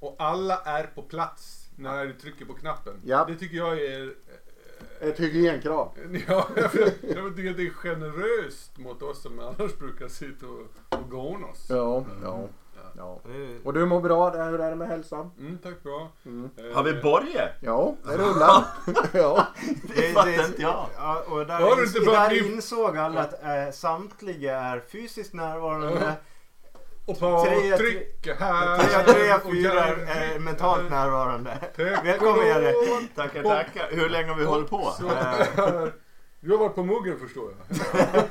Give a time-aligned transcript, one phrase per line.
[0.00, 2.94] och alla är på plats när du trycker på knappen.
[3.04, 3.24] Ja.
[3.28, 4.12] Det tycker jag är...
[5.00, 5.92] Ett hygienkrav.
[6.28, 6.64] Ja, jag,
[7.00, 11.46] jag tycker att det är generöst mot oss som annars brukar sitta och, och gåna
[11.46, 11.66] oss.
[11.68, 12.48] Ja, ja,
[12.96, 13.20] ja.
[13.24, 14.30] Det- Och du mår bra?
[14.30, 14.50] där?
[14.50, 15.30] Hur är det med hälsan?
[15.38, 16.08] Mm, tack bra.
[16.24, 17.48] Eh, Har vi Borge?
[17.60, 18.64] Ja, det rullar.
[19.12, 19.46] ja.
[19.96, 20.86] Det fattar inte jag.
[20.96, 25.32] Ja, och där, Har du inte bara där insåg alla att eh, samtliga är fysiskt
[25.34, 26.12] närvarande.
[27.06, 28.78] Och Tre- Patrik är här.
[28.78, 31.58] Tre, tre, Och fyra jag- är mentalt närvarande.
[31.76, 32.46] Välkommen.
[32.46, 32.74] Jerry.
[33.14, 33.88] Tackar, tackar.
[33.90, 34.94] Hur länge har vi hållit på?
[35.00, 35.84] Eh,
[36.42, 37.78] Du har varit på muggen förstår jag.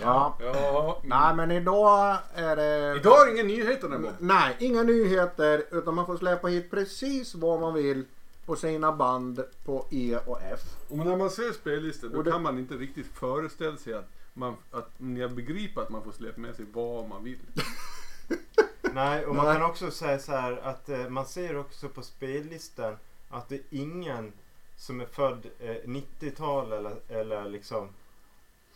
[0.00, 0.38] ja.
[0.40, 1.00] Ja.
[1.04, 2.96] Nej, men idag är det...
[2.96, 4.14] Idag är det inga nyheter nämligen.
[4.18, 5.62] Nej, inga nyheter.
[5.70, 8.04] Utan man får släppa hit precis vad man vill
[8.46, 10.60] på sina band på E och F.
[10.90, 14.56] Och när man ser spellistan då det- kan man inte riktigt föreställa sig att, man,
[14.70, 17.38] att ni begriper att man får släppa med sig vad man vill.
[18.94, 19.54] Nej, och man Nej.
[19.54, 22.96] kan också säga så här att eh, man ser också på spellistan
[23.30, 24.32] att det är ingen
[24.76, 27.88] som är född eh, 90-tal eller, eller liksom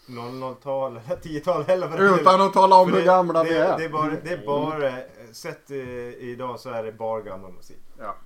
[0.07, 2.21] 00-tal eller 10-tal eller vad det är.
[2.21, 3.79] Utan att tala om hur gamla det, vi det, är.
[3.79, 7.53] det är bara, det är bara eh, sett eh, idag så är det bara gammal
[7.53, 7.83] musik.
[7.99, 8.17] Ja.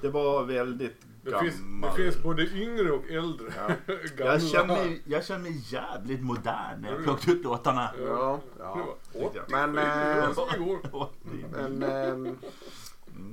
[0.00, 3.52] Det var väldigt Det finns, det finns både yngre och äldre.
[4.16, 4.32] Gamla.
[4.32, 7.90] Jag känner, mig, jag känner mig jävligt modern när jag plockade ut låtarna.
[8.06, 8.96] Ja, ja.
[9.12, 10.80] Det var 87, Men, det var eh, igår.
[11.52, 12.38] Men ehm,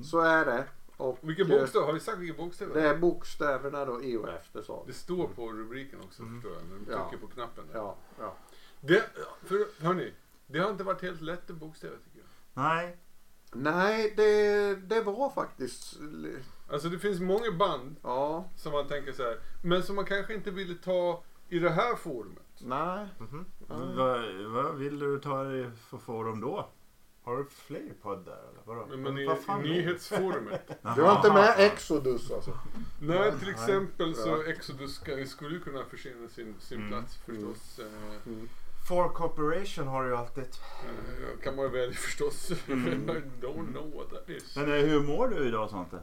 [0.03, 0.65] så är det.
[0.97, 1.85] Och Vilken eh, bokstav?
[1.85, 4.91] Har vi sagt vilken bokstav Det är bokstäverna då, E och F, det sa vi.
[4.91, 6.63] Det står på rubriken också förstår jag.
[6.63, 7.09] När du Ja.
[7.09, 7.63] trycker på knappen.
[7.71, 7.79] Där.
[7.79, 8.35] Ja, ja.
[8.81, 9.03] Det,
[9.45, 10.13] för, hörni,
[10.47, 12.27] det har inte varit helt lätta bokstäver tycker jag.
[12.63, 12.97] Nej.
[13.51, 15.97] Nej, det, det var faktiskt...
[16.71, 19.37] Alltså det finns många band Ja, som man tänker så här.
[19.63, 22.43] Men som man kanske inte ville ta i det här forumet.
[22.61, 23.07] nej.
[23.19, 23.45] Mhm.
[23.97, 26.69] Vad, vad vill du ta i för forum då?
[27.23, 28.85] Har du fler poddar eller vadå?
[28.89, 30.67] Men, men i, Vad nyhetsforumet.
[30.95, 32.57] Du har inte med Exodus alltså?
[33.01, 34.41] Nej, till exempel så.
[34.43, 36.89] Exodus skulle kunna försena sin, sin Mm.
[36.89, 37.79] plats förstås.
[37.79, 38.31] Eh,
[38.89, 40.43] For Corporation har ju alltid...
[40.43, 42.51] eh, kan man ju välja förstås.
[42.67, 43.09] Mm.
[43.09, 44.55] I don't know what that is.
[44.55, 45.97] Men eh, hur mår du idag Svante?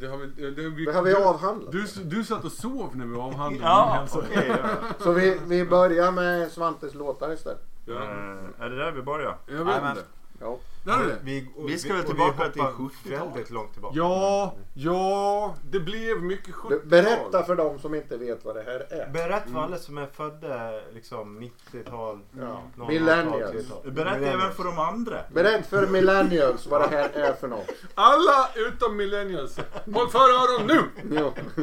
[0.00, 1.72] Det har vi, det, vi, Det har vi du, avhandlat.
[1.72, 4.18] du, du satt och sov när vi avhandlade Ja, hälsa.
[4.18, 4.46] okej.
[4.62, 4.68] ja.
[4.98, 7.62] Så vi, vi börjar med Svantes låtar istället.
[7.84, 7.94] Ja.
[7.94, 9.36] Eh, Är det där vi börjar?
[9.46, 10.04] Jag vet inte.
[10.40, 10.58] Ja.
[10.84, 11.18] Där är det.
[11.22, 13.20] Vi, Vi ska väl tillbaka till hoppar 70-talet.
[13.34, 13.96] Väldigt långt tillbaka.
[13.98, 16.80] Ja, ja, det blev mycket 70-tal.
[16.86, 19.10] Berätta för dem som inte vet vad det här är.
[19.10, 21.40] Berätta för alla som är födda liksom
[21.72, 22.62] 90-tal, Ja.
[22.76, 23.52] 00-tal, Millennials.
[23.68, 23.92] 10-tal.
[23.92, 25.20] Berätta även för de andra.
[25.34, 27.70] Berätta för millennials vad det här är för något.
[27.94, 29.58] Alla utom millennials.
[29.94, 30.82] Håll för öron nu!
[31.16, 31.32] Ja.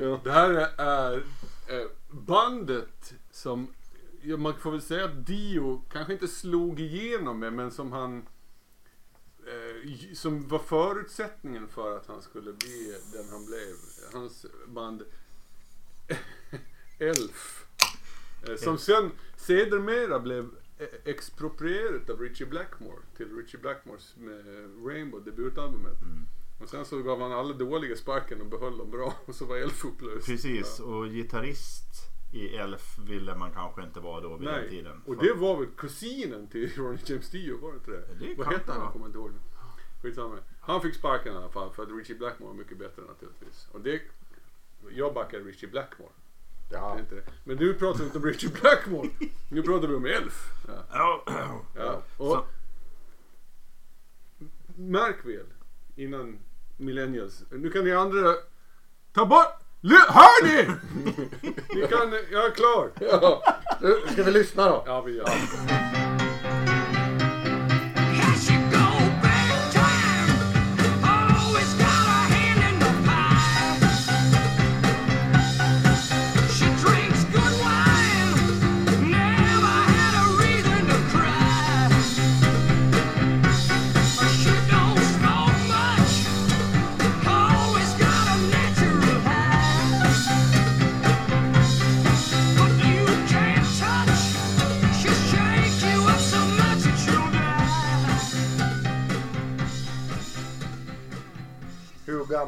[0.00, 0.20] Ja.
[0.24, 1.22] Det här är
[2.10, 3.74] bandet som,
[4.22, 8.26] ja, man får väl säga att Dio kanske inte slog igenom med, men som han
[9.46, 13.74] eh, som var förutsättningen för att han skulle bli den han blev.
[14.12, 15.02] Hans band
[16.98, 17.64] Elf.
[18.48, 24.44] Eh, som sen sedermera blev eh, exproprierat av Richie Blackmore till Richie Blackmores med
[24.86, 25.96] Rainbow debutalbumet.
[26.60, 29.56] Och sen så gav han alla dåliga sparken och behöll dem bra och så var
[29.56, 30.26] Elf upplöst.
[30.26, 35.02] Precis, och gitarrist i Elf ville man kanske inte vara då vid den Nej, tiden.
[35.06, 38.26] och det var väl kusinen till Ronnie James Dio, var det inte det?
[38.26, 38.80] Det Vad hette han?
[38.82, 39.30] Jag kommer inte ihåg.
[40.02, 40.38] Skitsamma.
[40.60, 43.68] Han fick sparken i alla fall för att Richie Blackmore var mycket bättre naturligtvis.
[43.72, 44.00] Och det,
[44.90, 46.10] jag backar Richie Blackmore.
[46.70, 46.98] Ja.
[46.98, 47.22] inte det.
[47.44, 49.08] Men nu pratar vi inte om Richie Blackmore.
[49.50, 50.50] Nu pratar vi om Elf.
[50.92, 51.24] Ja.
[51.74, 52.02] Ja.
[52.16, 52.46] Och
[54.76, 55.46] märk väl
[55.96, 56.38] innan
[56.76, 57.44] millennials.
[57.50, 58.34] Nu kan ni andra
[59.12, 59.60] ta bort...
[59.82, 60.68] Hör ni?
[61.74, 62.12] ni kan...
[62.32, 62.90] Jag är klar.
[63.20, 63.42] Ja.
[64.12, 64.82] Ska vi lyssna då?
[64.86, 65.28] Ja, vi gör.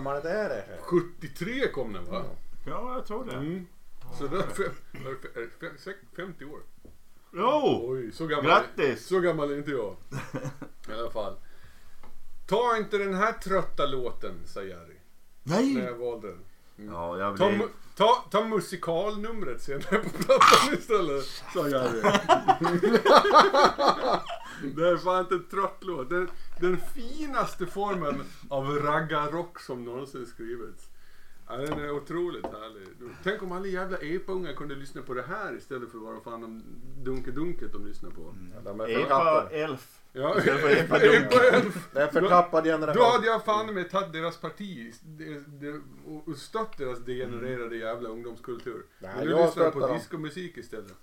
[0.07, 0.79] Är det här?
[0.81, 2.25] 73 kom den va?
[2.67, 3.33] ja, jag tror det.
[3.37, 3.67] Mm.
[4.19, 4.73] Så det är fem-
[5.35, 6.61] är det fem- sex- 50 år.
[7.33, 7.85] Jo!
[7.89, 9.07] Oj, så gammal, Grattis!
[9.07, 9.97] så gammal är inte jag.
[10.89, 11.37] I alla fall.
[12.47, 14.97] Ta inte den här trötta låten, sa Jerry.
[15.43, 15.79] När Nej!
[15.79, 16.45] jag valde den.
[16.93, 21.25] Ja, jag Ta, mu- ta, ta musikalnumret senare på plattan istället,
[21.55, 22.01] sa Jerry.
[24.75, 26.11] Det är fan inte en trött låt.
[26.11, 26.31] Den,
[26.61, 30.89] den finaste formen av raggarrock som någonsin skrivits.
[31.49, 32.89] Ja, den är otroligt härlig.
[33.23, 36.63] Tänk om alla jävla epungar kunde lyssna på det här istället för vad fan de
[37.11, 38.35] Dunke-Dunket de lyssnar på.
[38.55, 39.51] Ja, de är Epa förtappade.
[39.57, 39.97] Elf.
[40.13, 41.15] Ja, Istället för Epa Dunk.
[41.33, 41.89] Epa Elf.
[41.93, 43.05] Det är förtappad Då generation.
[43.13, 44.95] hade jag fan med tagit deras parti
[46.27, 48.83] och stött deras degenererade jävla ungdomskultur.
[48.99, 49.97] Nej, men nu jag lyssnar jag på dem.
[49.99, 50.95] diskomusik istället.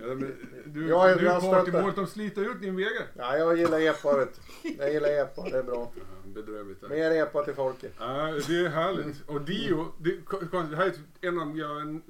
[0.00, 0.36] Ja, men,
[0.66, 1.58] du, Jag är- du är stöttar.
[1.58, 3.06] partymålet, de sliter ut din vägar.
[3.16, 4.68] Ja, jag gillar epa vet du.
[4.78, 5.92] Jag gillar epa, det är bra.
[5.96, 6.02] Ja,
[6.34, 6.82] bedrövligt.
[6.82, 6.88] här.
[6.88, 7.92] Mer epa till folket.
[7.98, 8.06] Ja,
[8.48, 9.28] det är härligt.
[9.28, 10.10] Och Dio, det,
[10.70, 12.02] det här är en av, ja, en,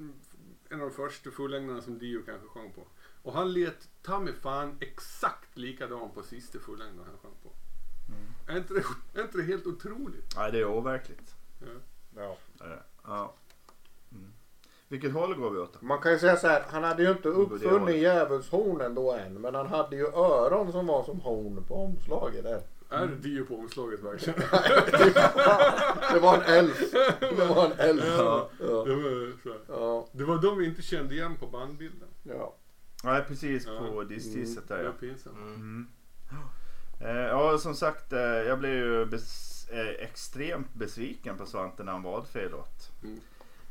[0.69, 2.81] en av de första fullängderna som Dio kanske sjöng på.
[3.23, 7.51] Och han lät ta mig fan exakt likadan på sista fullängden han sjöng på.
[8.51, 8.83] Är, inte det,
[9.19, 10.35] är inte det helt otroligt?
[10.35, 11.35] Nej, det är overkligt.
[12.15, 12.37] Ja.
[12.59, 12.67] Ja.
[13.03, 13.33] Ja.
[14.89, 15.01] Mm.
[15.01, 15.81] Vilket håll går vi åt?
[15.81, 19.41] Man kan ju säga så här, han hade ju inte det uppfunnit djävulshornen då än.
[19.41, 22.61] Men han hade ju öron som var som horn på omslaget där.
[22.91, 24.39] Är det Dio på omslaget verkligen?
[26.13, 26.91] Det var en elf.
[27.19, 28.03] Det var en elf.
[28.07, 28.49] Ja.
[28.59, 28.83] Ja.
[28.85, 29.33] Det var.
[29.67, 30.07] Ja.
[30.11, 32.07] det var de vi inte kände igen på bandbilden.
[32.23, 32.55] ja.
[33.03, 33.79] Nej, precis Ja.
[33.91, 34.95] på distisset Det där var ja.
[34.99, 35.35] pinsamt.
[35.37, 35.87] Mm.
[37.01, 41.91] Eh, ja, som sagt, eh, jag blev ju bes- eh, extremt besviken på Svante när
[41.91, 42.91] han valde fel låt.
[43.03, 43.19] Mm.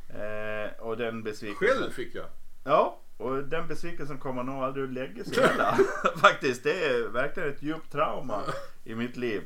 [0.09, 1.79] Eh, och den besvikelsen...
[1.79, 2.27] Själv fick jag.
[2.65, 5.75] Ja, och den besvikelsen kommer nog aldrig att lägga sig heller.
[6.17, 8.43] Faktiskt, det är verkligen ett djupt trauma
[8.85, 9.43] i mitt liv.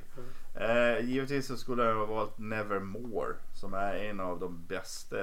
[0.55, 5.17] Eh, givetvis så skulle jag ha valt Nevermore som är en av de bästa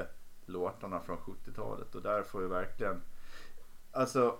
[0.46, 3.02] låtarna från 70-talet och där får ju verkligen
[3.92, 4.38] alltså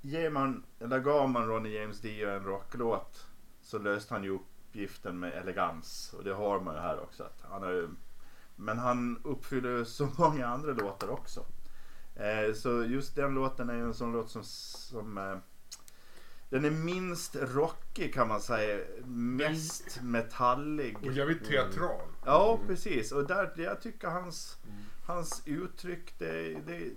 [0.00, 3.26] ger man, eller gav man Ronny James Dio en rocklåt
[3.62, 7.26] så löste han ju uppgiften med elegans och det har man ju här också.
[7.42, 7.88] Han är, ju-
[8.60, 11.44] men han uppfyller ju så många andra låtar också.
[12.14, 15.36] Eh, så just den låten är ju en sån låt som, som eh,
[16.50, 18.84] den är minst rockig kan man säga.
[19.06, 20.96] Mest metallig.
[20.96, 22.06] Och jävligt teatral.
[22.24, 23.12] Ja, precis.
[23.12, 24.58] Och där, jag tycker hans,
[25.06, 26.90] hans uttryck, det, det,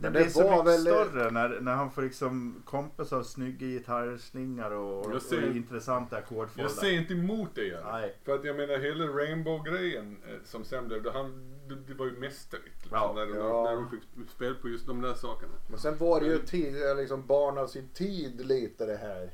[0.00, 3.22] det Men blir det så mycket väl- större när, när han får liksom kompis av
[3.22, 6.62] snygga gitarrslingar och, Jag och, ser- intressanta ackordföljder.
[6.62, 7.76] Jag säger inte emot det.
[7.84, 7.92] Här.
[7.92, 8.16] Nej.
[8.24, 12.06] För att jag menar hela Rainbow-grejen eh, som sen blev, det, han, det, det var
[12.06, 12.76] ju mästerligt.
[12.82, 13.12] Liksom, Ja.
[13.16, 13.62] när, de, Ja.
[13.64, 15.52] när de fick spela på just de där sakerna.
[15.70, 19.30] Men sen var det ju tid, liksom barn av sin tid lite det här.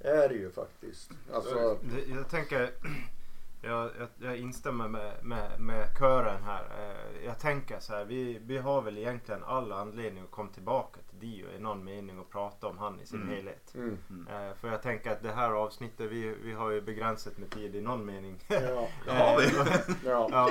[0.00, 1.10] Är det ju faktiskt.
[1.32, 2.70] Alltså, Det, jag tänker,
[3.62, 6.62] jag, jag, jag instämmer med, med, med kören här.
[6.78, 11.00] Eh, Jag tänker så här, vi, vi har väl egentligen all anledning att komma tillbaka
[11.10, 13.34] till Dio i någon mening och prata om han i sin Mm.
[13.34, 13.74] helhet.
[13.74, 13.98] mm.
[14.30, 17.76] Eh, För jag tänker att det här avsnittet, vi, vi har ju begränsat med tid
[17.76, 18.38] i någon mening.
[18.48, 19.46] ja, Det har vi.
[20.04, 20.48] Ja.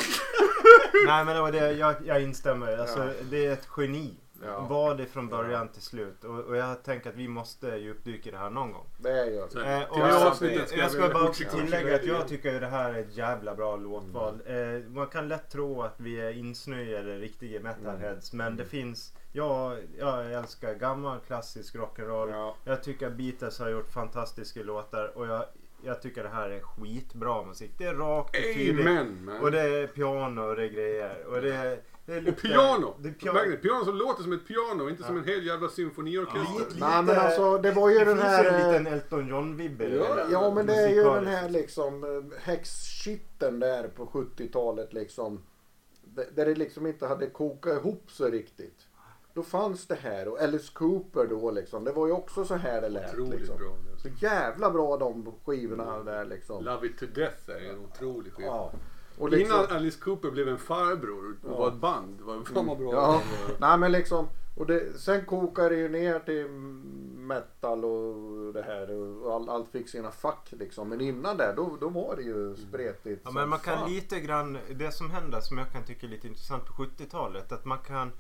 [1.08, 2.78] Nej men det var det, jag, jag instämmer.
[2.78, 3.12] Alltså, Ja.
[3.30, 4.14] Det är ett geni.
[4.46, 4.60] Ja.
[4.60, 6.24] Var det från början till slut.
[6.24, 8.86] Och, och jag tänker att vi måste djupdyka i det här någon gång.
[8.98, 9.74] det gör det.
[9.74, 12.62] Eh, och jag, avsnittet ska jag vi ska bara också tillägga att jag tycker att
[12.62, 14.42] det här är ett jävla bra låtval.
[14.46, 18.34] Eh, man kan lätt tro att vi är insnöade riktiga metalheads.
[18.34, 22.32] Men det finns, jag, jag älskar gammal klassisk rock'n'roll.
[22.32, 22.56] Ja.
[22.64, 25.18] Jag tycker att Beatles har gjort fantastiska låtar.
[25.18, 25.46] Och jag,
[25.84, 27.72] jag tycker det här är skitbra musik.
[27.78, 28.88] Det är rakt och tydligt.
[28.88, 29.40] Amen man.
[29.42, 31.26] Och det är piano och det är grejer.
[31.26, 32.96] Och det är, det Och piano!
[33.00, 33.38] Det är piano.
[33.38, 35.22] Verkligen, piano som låter som ett piano, inte som Ja.
[35.22, 36.60] en hel jävla symfoniorkester.
[36.60, 38.44] Lite- Nej men alltså det var ju det den finns här...
[38.44, 39.84] ju en eh, liten Elton John-vibbe.
[39.96, 44.94] Ja, det Ja men det är ju den här liksom eh, häxskitten där på 70-talet
[44.94, 45.44] liksom.
[46.36, 48.88] Där det liksom inte hade kokat ihop sig riktigt.
[49.34, 51.84] Då fanns det här och Alice Cooper då liksom.
[51.84, 53.58] Det var ju också så här det lät Otroligt liksom.
[53.58, 53.76] bra.
[54.04, 56.64] Så jävla bra de skivorna där liksom.
[56.66, 58.48] Love it to death är en otrolig skiva.
[58.48, 58.72] Ja.
[59.20, 61.58] Och liksom, Innan Alice Cooper blev en farbror och Ja.
[61.60, 62.22] var ett band.
[62.22, 62.92] Var fan vad bra.
[62.94, 63.22] Ja,
[63.60, 64.28] nej men liksom.
[64.56, 66.48] Och det, sen kokar det ju ner till
[67.18, 68.92] metal och det här.
[68.92, 70.90] Och all, allt fick sina fack liksom.
[70.90, 73.92] Men innan det då, då var det ju spretigt Ja, men man kan fan.
[73.92, 77.52] lite grann, det som händer som jag kan tycka är lite intressant på 70-talet.
[77.52, 78.12] Att man kan,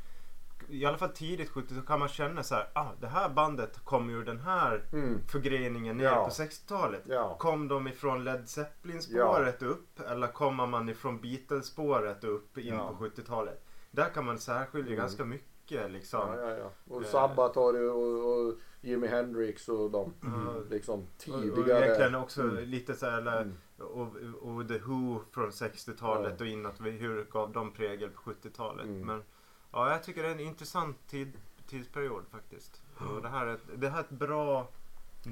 [0.69, 3.79] i alla fall tidigt 70 så kan man känna så här, ah, det här bandet
[3.85, 5.19] kom ur den här Mm.
[5.27, 6.23] förgreningen ner Ja.
[6.25, 7.03] på 60-talet.
[7.05, 7.35] Ja.
[7.39, 12.88] Kom de ifrån Led Zeppelin-spåret upp eller kommer man ifrån Beatles-spåret upp in Ja.
[12.88, 13.65] på 70-talet?
[13.91, 14.99] Där kan man särskilja Mm.
[14.99, 16.19] ganska mycket liksom.
[16.38, 16.71] Ja, ja, ja.
[16.88, 17.07] Och Eh.
[17.07, 20.67] Sabbath har du och, och Jimi Hendrix och de Mm.
[20.69, 21.85] liksom Och, och tidigare.
[21.85, 22.63] egentligen också Mm.
[22.63, 23.55] lite så här, eller, Mm.
[23.77, 24.07] och,
[24.41, 26.45] och The Who från 60-talet Ja.
[26.45, 26.81] och inåt.
[26.81, 28.85] Hur gav de prägel på 70-talet?
[28.85, 29.05] Mm.
[29.07, 29.23] Men
[29.71, 31.31] ja, jag tycker det är en intressant tid,
[31.67, 32.81] tidsperiod faktiskt.
[32.97, 34.69] Och det här är ett, det här är ett bra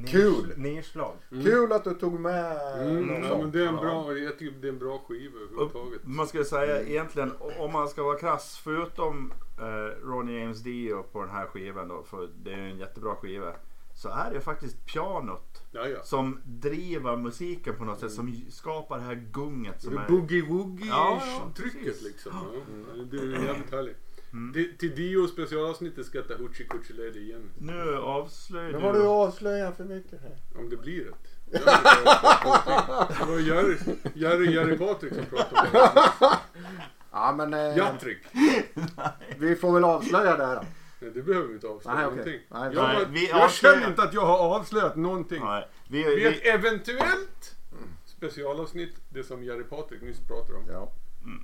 [0.07, 0.53] Kul!
[0.57, 1.13] nedslag.
[1.31, 1.43] Mm.
[1.43, 4.67] Kul att du tog med Mm, ja, men det är en bra, jag tycker det
[4.67, 6.01] är en bra skiva överhuvudtaget.
[6.03, 11.21] Man ska säga egentligen om man ska vara krass förutom eh, Ronny James Dio på
[11.21, 13.53] den här skivan då för det är en jättebra skiva.
[13.95, 16.03] så är det faktiskt pianot Ja, ja.
[16.03, 18.11] som driver musiken på något sätt.
[18.11, 20.07] Som skapar det här gunget som Det är...
[20.07, 21.21] boogie-woogie-trycket Ja,
[21.85, 22.31] ja, liksom.
[22.95, 23.03] Ja.
[23.11, 23.97] Det är jävligt härligt.
[24.53, 27.49] Till, till Dio specialavsnittet ska jag ta Coochie Lady igen.
[27.57, 30.37] Nu avslöjar Nu har du avslöjat för mycket här.
[30.59, 31.51] Om det blir ett.
[31.51, 33.77] Det var Jerry,
[34.13, 35.67] Jerry, Jerry Patrik som pratade om
[36.19, 36.37] det.
[37.11, 38.17] Ja men eh, Jatrik.
[39.37, 40.61] vi får väl avslöja det här då.
[40.99, 42.17] Nej, det behöver vi inte avslöja Nej, okej.
[42.17, 42.41] någonting.
[42.49, 45.43] Nej, jag nej, vi jag avslöjar- känner inte att jag har avslöjat någonting.
[45.43, 47.55] Nej, vi, ett vi, eventuellt
[48.05, 50.63] specialavsnitt, det som Jerry Patrik nyss pratade om.
[50.71, 50.91] Ja.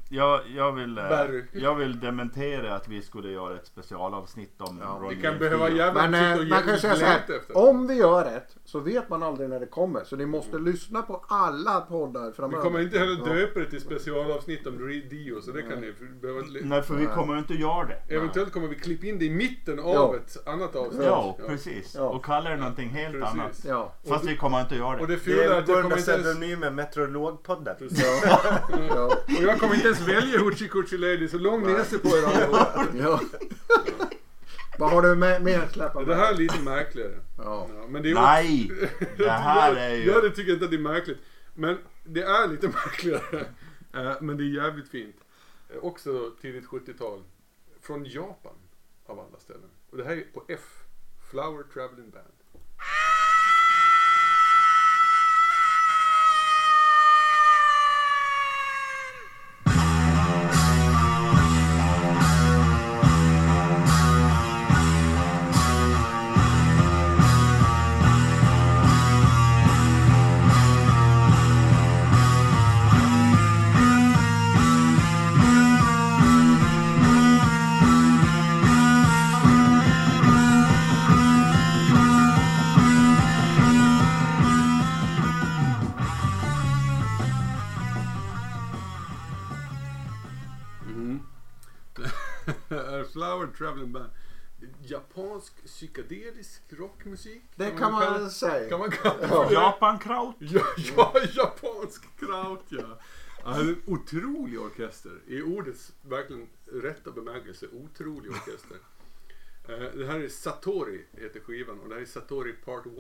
[0.10, 1.44] Jag, jag, vill, eh, Barry.
[1.52, 6.10] jag vill dementera att vi skulle göra ett specialavsnitt om Ronny Vi kan behöva jävligt
[6.12, 7.18] Men eh, och man kan säga så här.
[7.18, 7.58] efter.
[7.58, 10.04] Om vi gör rätt så vet man aldrig när det kommer.
[10.04, 12.64] Så ni måste lyssna på alla poddar Vi framöver.
[12.64, 13.34] kommer inte heller Ja.
[13.34, 14.78] döpa det till specialavsnitt om
[15.10, 16.60] Dio, så det kan ni för- behöva inte...
[16.64, 18.16] Nej, för vi kommer inte göra det.
[18.16, 20.16] Eventuellt kommer vi klippa in det i mitten av Ja.
[20.16, 21.04] ett annat avsnitt.
[21.06, 21.96] Ja, precis.
[21.98, 22.04] Ja.
[22.10, 23.34] Och kalla det någonting helt Precis.
[23.40, 23.62] annat.
[23.68, 23.94] Ja.
[24.08, 25.20] Fast vi kommer inte göra Och det.
[25.26, 26.24] det är Det att jag kommer under inte ens...
[26.24, 27.76] pseudonymen Meteorologpodden.
[28.90, 29.06] Ja.
[29.06, 32.88] Och jag kommer inte ens välja Hoochie Coochie Lady, så lång näsa på er allihopa.
[33.00, 33.22] ja.
[34.80, 37.20] Vad har du med, med att släppa Det här är lite märkligare.
[37.38, 37.68] Ja.
[37.78, 38.72] Ja, men det är Nej!
[39.18, 40.06] Det här är ju...
[40.06, 41.18] Jag hade tycker inte att det är märkligt.
[41.54, 43.46] Men det är lite märkligare.
[43.94, 45.16] Eh, Men det är jävligt fint.
[45.70, 47.24] Eh, Också tidigt 70-tal.
[47.82, 48.56] Från Japan
[49.06, 49.70] av alla ställen.
[49.92, 50.60] Och det här är på F.
[51.32, 52.34] Flower Traveling Band.
[93.58, 94.10] Traveling Band.
[94.82, 97.42] Japansk psykedelisk rockmusik.
[97.56, 98.70] Det kan man kalla- säga.
[98.70, 99.44] Kan man kalla det Ja.
[99.44, 99.54] för det?
[99.54, 100.36] Japan Kraut.
[100.40, 100.62] Ja,
[100.98, 103.00] ja, japansk kraut ja.
[103.46, 105.20] är En otrolig orkester.
[105.28, 107.68] I ordets verkligen rätta bemärkelse.
[107.74, 108.78] Otrolig orkester.
[109.70, 111.80] Eh, det här är Satori, heter skivan.
[111.80, 112.94] Och det här är Satori Part 1.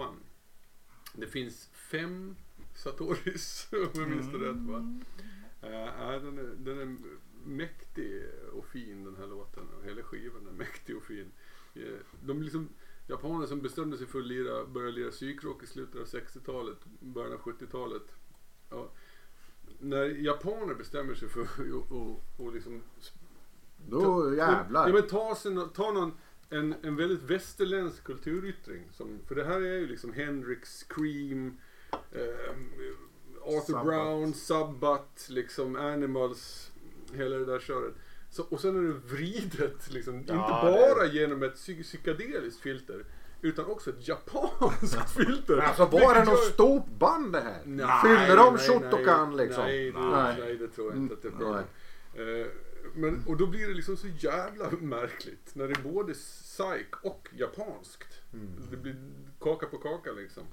[1.13, 2.35] Det finns fem
[2.75, 4.99] Satoris, om jag minns det rätt va.
[5.61, 6.97] Eh, ja, den, är, den är
[7.45, 8.23] mäktig
[8.53, 9.63] och fin den här låten.
[9.77, 11.31] Och hela skivan är mäktig och fin.
[11.75, 11.81] Eh,
[12.25, 12.69] De liksom,
[13.07, 17.33] japaner som bestämde sig för att lira, börja lira psykrock i slutet av 60-talet, början
[17.33, 18.15] av 70-talet.
[18.69, 18.91] Ja,
[19.79, 21.59] när japaner bestämmer sig för att
[21.91, 22.81] och, och liksom
[23.89, 24.87] Då jävlar.
[24.87, 26.11] Ja, men ta, sig, nå- ta någon,
[26.49, 28.87] en, en väldigt västerländsk kulturyttring.
[28.91, 31.57] Som, för det här är ju liksom Hendrix, Cream,
[31.91, 32.55] eh,
[33.41, 33.85] Arthur Sabbath.
[33.85, 36.71] Brown, Sabbath, liksom Animals,
[37.15, 37.93] hela det där köret.
[38.29, 40.59] Så, och sen är det vridet, liksom, inte Ja,
[40.95, 43.05] bara genom ett psy- psykedeliskt filter.
[43.41, 45.57] Utan också ett japanskt filter.
[45.57, 47.61] Alltså var det något stort band det här?
[47.65, 49.63] Nej, Fyllde de nej, Shotokan nej, liksom?
[49.63, 50.35] Nej, det, Nej.
[50.39, 50.57] nej.
[50.57, 51.59] det tror jag inte att det är Mm, bra.
[52.39, 52.47] Eh,
[52.95, 57.29] men, och då blir det liksom så jävla märkligt när det är både psyk och
[57.37, 58.21] japanskt.
[58.33, 58.47] Mm.
[58.71, 58.95] Det blir
[59.39, 60.43] kaka på kaka liksom.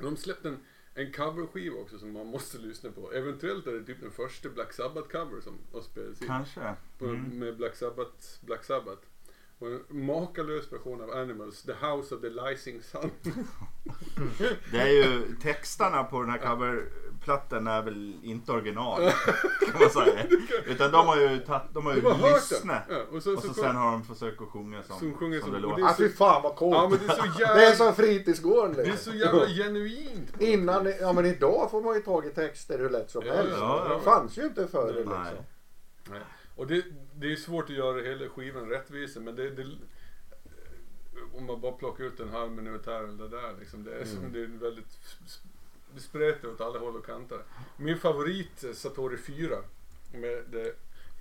[0.00, 0.58] De släppte en,
[0.94, 3.12] en coverskiva också som man måste lyssna på.
[3.12, 6.28] Eventuellt är det typ den första Black Sabbath-cover som har spelats in.
[6.28, 6.74] Kanske.
[7.00, 7.38] Mm.
[7.38, 9.02] Med Black Sabbath, Black Sabbath.
[9.58, 13.10] Och en makalös version av Animals, The House of the Rising Sun.
[14.72, 16.38] Det är ju texterna på den här
[17.24, 19.10] coverplattan är väl inte original.
[19.72, 20.26] Kan man säga.
[20.66, 22.82] Utan de har ju, tagit, de har ju De lyssnat.
[22.88, 25.40] Ja, och så, Och så så, sen har de försökt att sjunga som, Som sjunger
[25.40, 25.76] som- det låter.
[25.76, 26.74] det är Ah, fy fan vad coolt.
[26.76, 27.54] Ja men det är så jävla...
[27.60, 29.12] Det är som fritidsgården Det är liksom.
[29.12, 30.40] så jävla genuint.
[30.40, 33.52] Innan, ja men idag får man ju tag i texter hur lätt som Ja, helst.
[33.58, 33.94] ja, ja.
[33.94, 34.94] Det fanns ju inte förr Nej.
[34.94, 35.22] liksom.
[35.22, 35.32] Nej.
[36.10, 36.20] Nej.
[36.56, 36.84] Och det,
[37.14, 39.66] det är svårt att göra hela skivan rättvisa men det, det
[41.38, 43.84] om man bara plockar ut en halv minut här eller där liksom.
[43.84, 44.98] Det är, som, det är väldigt
[45.94, 47.38] det spretar åt alla håll och kanter.
[47.76, 49.56] Min favorit Satori 4
[50.12, 50.74] med det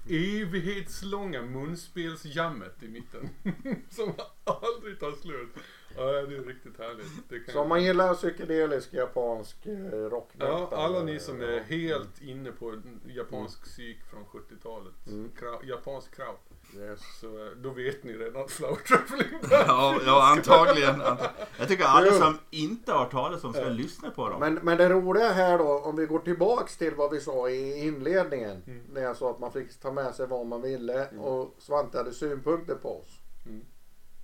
[0.10, 3.30] evighetslånga munspelsjammet i mitten.
[3.90, 5.50] som aldrig tar slut.
[5.96, 7.30] Ja, det är riktigt härligt.
[7.30, 11.60] Det kan Så om man gillar psykedelisk japansk eh, rock Ja, alla ni som är
[11.60, 15.08] helt inne på japansk psyk från 70-talet.
[15.08, 15.32] Mm.
[15.64, 16.49] Japansk kraut.
[16.78, 17.00] Yes.
[17.22, 21.02] Så då vet ni redan att Flower Traveling Ja, ja antagligen.
[21.02, 24.40] Ant- Jag tycker alla som inte har talas om ska lyssna på dem.
[24.40, 27.88] Men, men det roliga här då, om vi går tillbaks till vad vi sa i
[27.88, 28.64] inledningen.
[28.68, 28.82] Mm.
[28.94, 32.14] När jag sa att man fick ta med sig vad man ville och Svante hade
[32.14, 33.10] synpunkter på oss.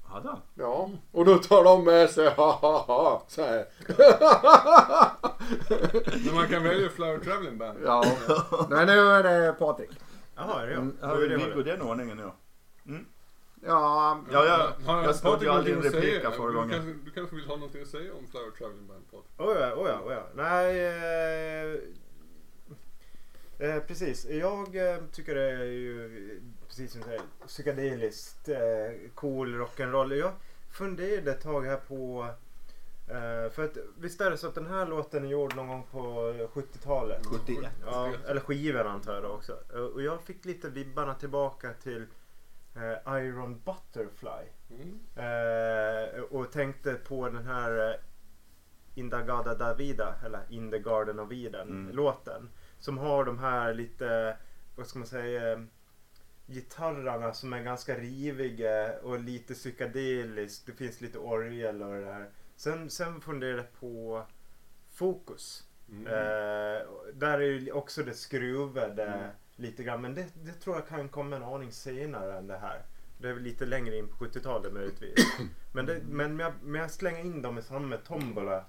[0.08, 0.40] Hade han?
[0.56, 3.66] Ja, och då tar de med sig ha ha ha så här.
[6.26, 7.80] Men man kan välja Flower Traveling Band.
[7.86, 8.06] Ja.
[8.70, 9.90] Nej, nu är det Patrik.
[10.36, 10.82] Jaha, är det jag?
[10.82, 10.98] Mm.
[11.02, 12.32] Då Har är vi det går den ordningen nu?
[13.66, 16.70] Ja, Ja, jag, Har jag snodde ju aldrig en replik förra Du gången.
[16.70, 19.26] kanske, du kanske vill ha någonting att säga om Flower Traveling Band, Patrik?
[19.38, 20.28] Oh ja, oh ja, oh ja.
[20.36, 20.80] Nej,
[23.60, 24.26] eh, eh, precis.
[24.30, 28.58] Jag eh, tycker det är ju precis som du säger psykedeliskt, eh,
[29.16, 30.14] cool rock'n'roll.
[30.16, 30.32] Jag
[30.72, 32.28] funderade ett tag här på
[33.08, 35.84] eh, för att visst är det så att den här låten är gjord någon gång
[35.92, 36.00] på
[36.54, 37.26] 70-talet?
[37.26, 37.72] 71.
[37.86, 39.58] Ja, eller skivan antar jag också.
[39.74, 42.06] Eh, Och jag fick lite vibbarna tillbaka till
[42.76, 44.46] eh, Iron Butterfly.
[44.70, 45.00] Mm.
[46.30, 47.98] Och tänkte på den här
[48.96, 51.96] Indagada Davida, eller In the Garden of Eden Mm.
[51.96, 52.50] låten.
[52.80, 54.38] Som har de här lite,
[54.76, 55.66] vad ska man säga,
[56.48, 60.66] gitarrarna som är ganska riviga och lite psykedeliskt.
[60.66, 62.30] Det finns lite orgel och det där.
[62.56, 64.26] Sen, sen funderade jag på
[64.94, 65.64] Fokus.
[65.90, 66.08] Mm.
[66.08, 66.82] Eh,
[67.14, 69.30] där är ju också det skruvade Mm.
[69.56, 70.02] lite grann.
[70.02, 72.82] Men det, det tror jag kan komma en aning senare än det här.
[73.18, 75.26] Det är väl lite längre in på 70-talet möjligtvis.
[75.74, 78.66] men, det, men jag, men jag slänger in dem i samma tombola.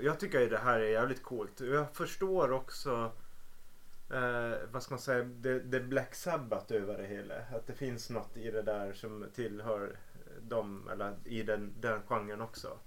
[0.00, 1.60] Jag tycker ju det här är jävligt coolt.
[1.60, 3.12] Jag förstår också
[4.12, 7.34] eh, vad ska man säga, det, det Black Sabbath över det hela.
[7.34, 9.96] Att det finns något i det där som tillhör
[10.40, 12.78] dem, eller i den, den genren också.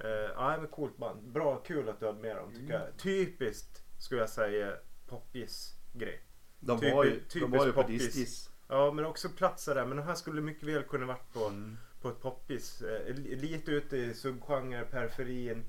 [0.00, 1.22] Eh, ja, men coolt band.
[1.32, 2.80] Bra, kul att du hade med dem tycker Mm.
[2.86, 2.98] jag.
[2.98, 4.72] Typiskt skulle jag säga
[5.08, 6.22] poppis grej.
[6.60, 7.82] De Typi- var ju, de var ju på.
[7.82, 8.50] Distis.
[8.68, 9.86] Ja, men också platser där.
[9.86, 11.76] Men de här skulle mycket väl kunna varit på, Mm.
[12.00, 12.82] på ett poppis.
[12.82, 15.64] Eh, li- lite ute i subgenre, periferin.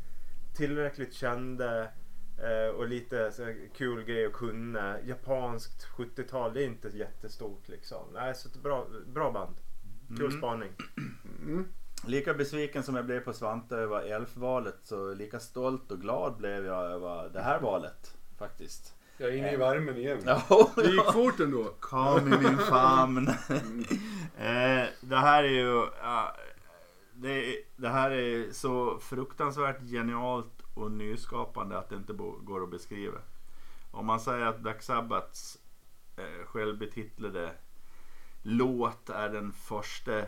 [0.56, 1.84] Tillräckligt kända.
[2.44, 4.98] Eh, och lite så kul grej att kunna.
[5.06, 8.06] Japanskt 70-tal, det är inte jättestort liksom.
[8.14, 9.56] Nej, så ett bra, bra band.
[10.18, 10.38] Kul Mm.
[10.38, 10.72] spaning.
[11.42, 11.68] mm.
[12.06, 16.66] Lika besviken som jag blev på Svante över Elf-valet så lika stolt och glad blev
[16.66, 18.94] jag över det här valet faktiskt.
[19.18, 20.22] Jag är inne i värmen igen.
[20.26, 21.64] Ja, Det gick fort ändå.
[21.80, 23.28] Kom i min famn.
[24.38, 25.88] eh, det här är ju...
[26.02, 26.36] ja,
[27.14, 33.18] det, det här är så fruktansvärt genialt och nyskapande att det inte går att beskriva.
[33.92, 35.58] Om man säger att Black Sabbaths
[36.18, 37.52] eh, självbetitlade
[38.44, 40.24] låt är den första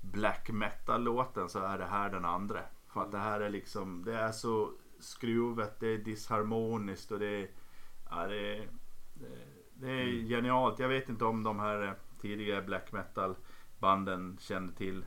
[0.00, 2.60] black metal-låten så är det här den andra.
[2.88, 7.26] För att det här är liksom, det är så skruvet, det är disharmoniskt och det
[7.42, 7.50] är,
[8.10, 8.68] ja, det är,
[9.74, 10.78] det- är genialt.
[10.78, 13.34] Jag vet inte om de här eh, tidiga black metal
[13.78, 15.04] banden kände till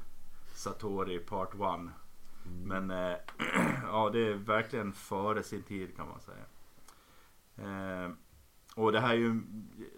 [0.53, 1.59] Satori Part 1.
[2.63, 3.15] Men eh,
[3.83, 6.45] ja, det är verkligen före sin tid kan man säga.
[7.57, 8.11] Eh,
[8.75, 9.41] och det här är ju,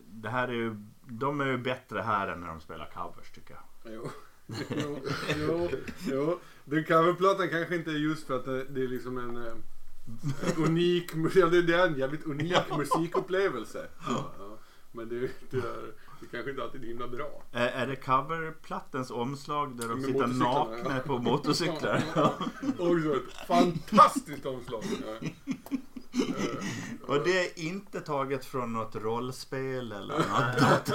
[0.07, 3.53] det här är ju, de är ju bättre här än när de spelar covers tycker
[3.53, 3.93] jag.
[3.93, 4.09] Jo.
[4.47, 4.99] Jo,
[5.39, 5.69] jo,
[6.11, 6.39] jo.
[6.65, 9.53] Den coverplattan kanske inte är just för att det, det är liksom en, eh,
[10.57, 13.87] en unik, mus- ja, det, är en jävligt unik musikupplevelse.
[14.07, 14.57] Ja, ja.
[14.91, 17.43] Men det, det, är, det kanske inte alltid är himla bra.
[17.51, 20.99] Är, är det coverplattens omslag där de Med sitter nakna ja.
[21.05, 22.03] på motorcyklar?
[22.77, 24.83] Också ett fantastiskt omslag.
[27.07, 30.85] Och det är inte taget från något rollspel eller något.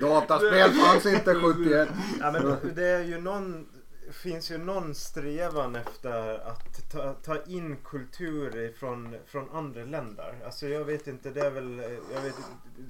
[0.00, 1.88] Dataspel fanns inte 71.
[2.20, 3.66] Ja, men det är ju någon,
[4.10, 10.34] finns ju någon strävan efter att ta, ta in kultur från, från andra länder.
[10.44, 11.78] Alltså jag vet inte, det är väl,
[12.14, 12.34] jag vet,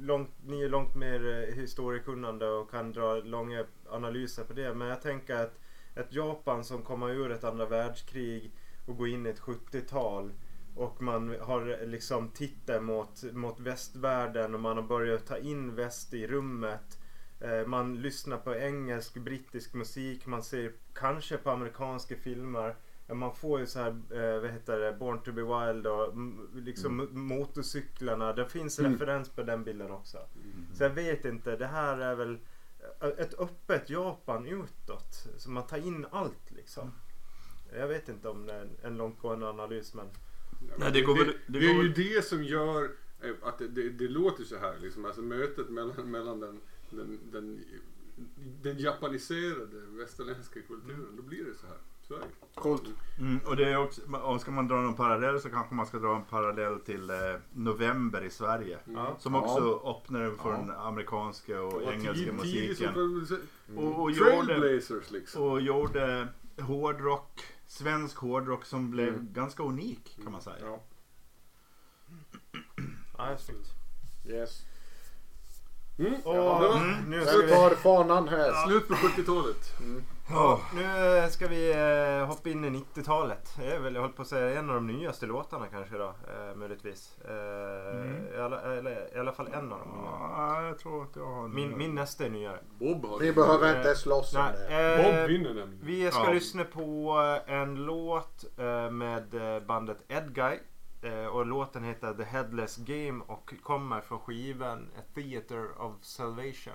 [0.01, 4.75] långt, ni är långt mer eh, historiekunnande och kan dra långa analyser på det.
[4.75, 5.59] Men jag tänker att
[5.95, 8.53] ett Japan som kommer ur ett andra världskrig
[8.87, 10.33] och går in i ett 70-tal
[10.77, 16.15] och man har liksom tittar mot, mot västvärlden och man har börjat ta in väst
[16.15, 16.99] i rummet.
[17.41, 22.77] Eh, Man lyssnar på engelsk, brittisk musik, man ser kanske på amerikanska filmer.
[23.09, 26.49] Man får ju så här, eh, vad heter det, Born to be wild och mm,
[26.55, 27.21] liksom mm.
[27.27, 28.33] motorcyklarna.
[28.33, 28.93] Det finns Mm.
[28.93, 30.19] referens på den bilden också.
[30.75, 32.39] Så jag vet inte, det här är väl
[33.01, 35.27] eh, ett öppet Japan utåt.
[35.37, 36.93] Så man tar in allt liksom.
[37.79, 40.07] Jag vet inte om det är en- en långtgående analys men.
[40.79, 42.85] Nej, det går väl- det, det det är går ju väl- det som gör
[43.21, 44.75] eh, att det, det, det låter så här.
[44.83, 45.05] Liksom.
[45.05, 47.65] Alltså mötet mellan, mellan den, den, den,
[48.63, 51.17] den japaniserade västerländska kulturen.
[51.17, 51.77] Då blir det så här.
[52.55, 52.83] Coolt.
[53.19, 55.99] Mm, och det är också, om ska man dra någon parallell så kanske man ska
[55.99, 57.17] dra en parallell till eh,
[57.53, 58.79] November i Sverige.
[58.95, 59.17] Ja.
[59.21, 59.41] Som Ja.
[59.41, 60.57] också öppnar för Ja.
[60.57, 62.95] den amerikanska och Och engelska musiken.
[62.95, 64.79] som- Och, och, gjorde,
[65.11, 65.43] liksom.
[65.43, 66.29] och gjorde
[66.61, 69.33] hårdrock, svensk hårdrock som blev Mm.
[69.33, 70.57] ganska unik kan man säga.
[70.61, 70.81] Ja.
[73.19, 73.69] Ja, snyggt.
[74.27, 74.63] Yes.
[75.99, 76.15] Mm.
[76.25, 76.81] Och Ja.
[77.07, 78.67] nu tar fanan här?
[78.67, 79.81] Slut på 70-talet.
[79.81, 80.03] Mm.
[80.31, 81.71] Ja, nu ska vi
[82.21, 83.55] eh, hoppa in i 90-talet.
[83.59, 86.05] Det är väl, jag höll på att säga, en av de nyaste låtarna kanske då,
[86.09, 87.19] eh, möjligtvis.
[87.29, 88.35] Eh, Mm.
[88.35, 90.11] i, alla, eller, I alla fall en av de nya.
[90.11, 91.49] Ja, jag tror att jag har...
[91.49, 92.59] Min, min nästa är nyare.
[92.79, 94.95] Bob har Vi behöver inte Eh, slåss om det.
[94.97, 95.79] eh, Bob vinner nämligen.
[95.83, 96.33] Vi ska Ja.
[96.33, 97.15] lyssna på
[97.47, 100.59] eh, en låt eh, med eh, bandet Edguy.
[101.03, 106.75] Eh, Och låten heter The Headless Game och kommer från skivan A Theater of Salvation.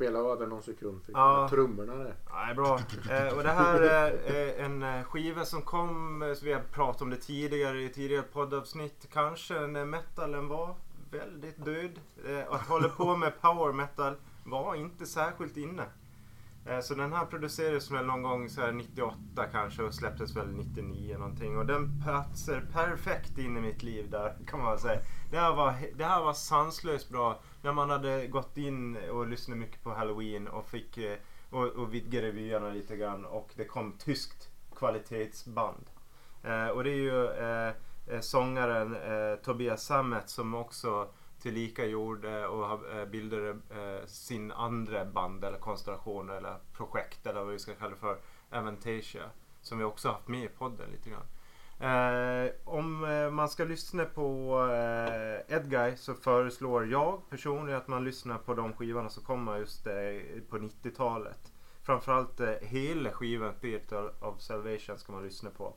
[0.00, 1.48] Jag spelar över någon sekund för Ja.
[1.50, 2.14] trummorna där.
[2.32, 2.80] Nej, bra.
[3.10, 4.12] Eh, och det här är
[4.58, 7.88] eh, en eh, skiva som kom, eh, så vi har pratat om det tidigare i
[7.88, 10.74] tidigare poddavsnitt, kanske när metalen var
[11.10, 12.00] väldigt död.
[12.28, 15.84] Eh, att hålla på med power metal var inte särskilt inne.
[16.66, 20.48] Eh, så den här producerades väl någon gång så här 98 kanske och släpptes väl
[20.48, 21.58] 99 någonting.
[21.58, 25.00] Och den platsar perfekt in i mitt liv där kan man säga.
[25.30, 29.58] Det här var, det här var sanslöst bra när man hade gått in och lyssnat
[29.58, 31.18] mycket på Halloween och fick eh,
[31.50, 35.90] och, och vidgade vyerna lite grann och det kom tyskt kvalitetsband.
[36.42, 37.74] Eh, och det är ju eh,
[38.14, 41.08] eh sångaren eh, Tobias Sammet som också
[41.40, 47.40] tillika gjorde eh, och eh, bildade eh, sin andra band eller konstellation eller projekt eller
[47.40, 48.18] vad vi ska kalla det för,
[48.50, 49.22] Aventasia.
[49.62, 51.26] Som vi också haft med i podden lite grann.
[51.80, 53.00] Eh, om
[53.32, 58.72] man ska lyssna på eh, Edguy så föreslår jag personligen att man lyssnar på de
[58.72, 59.92] skivorna som kommer just eh,
[60.48, 61.52] på 90-talet.
[61.82, 65.74] Framförallt eh, hela skivan Theater of Salvation ska man lyssna på.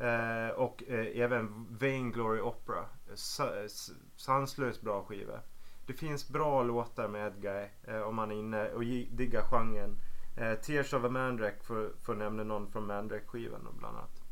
[0.00, 2.84] Eh, och eh, även Vainglory Opera.
[3.14, 3.68] Sa-
[4.16, 5.40] Sanslöst bra skiva.
[5.86, 9.98] Det finns bra låtar med Edguy eh, om man är inne och diggar genren.
[10.36, 14.22] Eh, Tears of a Mandrake för, för att nämna någon från Mandrake-skivan bland annat.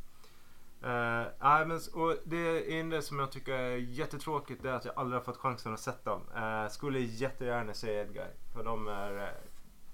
[0.83, 5.25] Eh, men, och det enda som jag tycker är jättetråkigt är att jag aldrig har
[5.25, 6.23] fått chansen att sett dem.
[6.37, 8.31] Eh, skulle jättegärna se Edguy.
[8.55, 9.29] För de är, eh,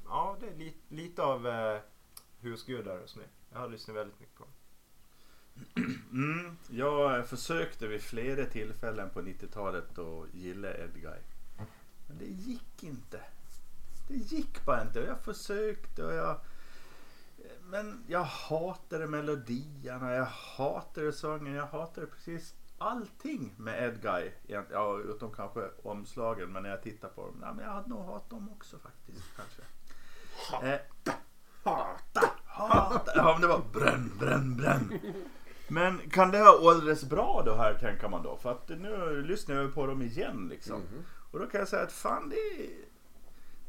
[0.07, 1.79] ja det är li, lite av eh,
[2.41, 3.27] husgudar hos mig.
[3.53, 4.53] Jag har lyssnat väldigt mycket på dem.
[6.13, 11.19] Mm, jag försökte vid flera tillfällen på 90-talet att gilla Edguy.
[12.07, 13.21] Men det gick inte.
[14.09, 15.01] Det gick bara inte.
[15.01, 16.41] Jag försökte och jag...
[17.63, 24.33] Men jag hatade melodierna, jag hatade sången, jag hatade precis allting med Edguy.
[24.49, 27.37] Egent- Ja, utom kanske omslagen, men när jag tittar på dem.
[27.41, 29.25] Nej, men jag hade nog hatat dem också faktiskt.
[29.37, 29.63] Kanske.
[30.51, 31.19] Hata,
[31.65, 33.13] hata, hata.
[33.17, 35.01] Ja, men det var bränn, bränn, bränn.
[35.69, 38.37] Men kan det ha åldrats bra då här tänker man då?
[38.37, 40.83] För att nu lyssnar jag på dem igen liksom.
[41.31, 42.71] Och då kan jag säga att fan det är,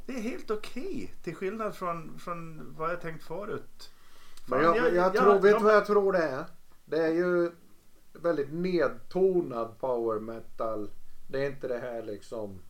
[0.06, 1.14] det är helt okej.
[1.24, 3.92] till skillnad från, från vad jag tänkt förut.
[4.50, 6.46] Fan, jag, jag, tror, vet du vad jag tror det är?
[6.86, 7.52] Det är ju
[8.14, 10.90] väldigt nedtonad power metal.
[11.28, 12.62] Det är inte det här liksom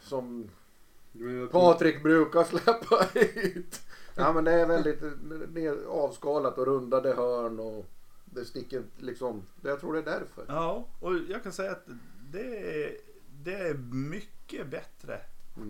[0.00, 0.50] som
[1.50, 3.82] Patrik brukar släppa hit.
[4.14, 7.86] Ja men det är väldigt avskalat och rundade hörn och
[8.24, 9.42] det sticker liksom.
[9.60, 10.44] Det, jag tror det är därför.
[10.48, 11.86] Ja, och jag kan säga att
[12.32, 12.96] det är,
[13.44, 15.20] det är mycket bättre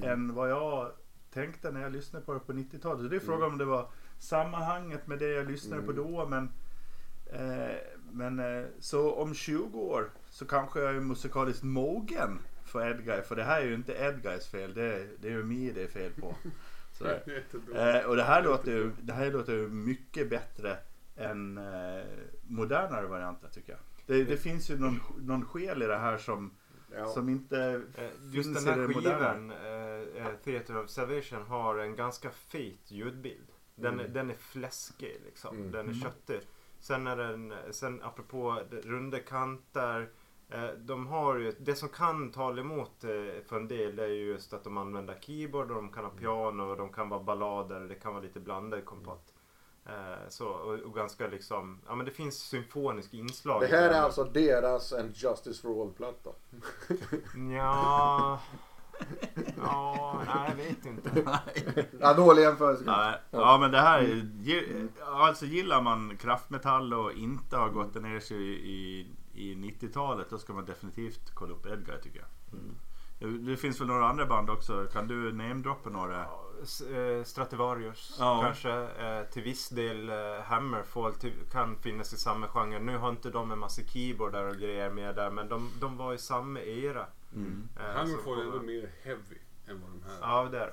[0.02, 0.90] än vad jag
[1.32, 3.00] tänkte när jag lyssnade på det på 90-talet.
[3.00, 6.26] Så det är frågan om det var sammanhanget med det jag lyssnade på då.
[6.26, 6.50] Men,
[7.26, 7.76] eh,
[8.12, 13.22] men eh, så om 20 år så kanske jag är musikaliskt mogen för Edguy.
[13.22, 14.74] För det här är ju inte Edguys fel.
[14.74, 16.34] Det är, det är ju mig det är fel på.
[17.74, 20.76] Eh, och det här, låter ju, det här låter ju mycket bättre
[21.16, 22.04] än eh,
[22.46, 23.80] modernare varianter tycker jag.
[24.06, 26.54] Det, det finns ju någon, någon själ i det här som,
[26.94, 27.06] Ja.
[27.06, 29.18] som inte Eh, Just finns den i här det moderna.
[29.18, 33.46] skivan, eh, eh, Theater of Salvation, har en ganska fet ljudbild.
[33.74, 34.12] Den, Mm.
[34.12, 35.56] den är fläskig liksom.
[35.56, 35.70] Mm.
[35.70, 36.40] Den är köttig.
[36.78, 40.08] Sen är den, sen apropå runda kanter.
[40.48, 44.24] Eh, de har ju, det som kan tala emot eh, för en del är ju
[44.26, 47.80] just att de använder keyboard och de kan ha piano och de kan vara ballader.
[47.80, 49.32] Det kan vara lite blandad kompott.
[49.86, 53.60] Eh, så, och, och ganska liksom, ja men det finns symfonisk inslag.
[53.60, 56.30] Det här är alltså deras And Justice for All-platta.
[57.58, 58.40] Ja...
[59.56, 61.10] Ja, nej jag vet inte.
[62.00, 62.84] Ja, dålig jämförelse.
[62.86, 68.20] Ja, ja men det här är- Alltså gillar man kraftmetall och inte har gått ner
[68.20, 69.06] sig i,
[69.36, 72.28] i, i 90-talet då ska man definitivt kolla upp Edgar tycker jag.
[73.18, 74.86] Det- Det finns väl några andra band också.
[74.92, 76.20] Kan du namedroppa några?
[76.22, 78.40] Eh, Strativarius Ja.
[78.44, 78.70] kanske.
[78.72, 81.12] Eh, till viss del eh, Hammerfall
[81.52, 82.78] kan finnas i samma genre.
[82.78, 86.14] Nu har inte de en massa keyboardar och grejer med där men de, de var
[86.14, 87.06] i samma era.
[87.34, 87.68] Mm.
[87.76, 89.36] Hammerfall är ändå mer heavy
[89.68, 90.72] än vad de här Ja, det är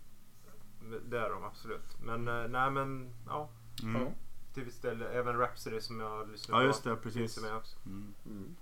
[0.00, 1.00] Mm.
[1.08, 2.02] Det är de absolut.
[2.04, 3.48] Men nej men ja.
[3.82, 4.02] Mm.
[4.02, 4.08] Ja.
[4.54, 6.66] Till viss del även Rhapsody som jag har lyssnat Ja på.
[6.66, 7.42] just det, Finns precis.
[7.42, 7.76] med också.
[7.86, 8.14] Mm.
[8.26, 8.54] Mm.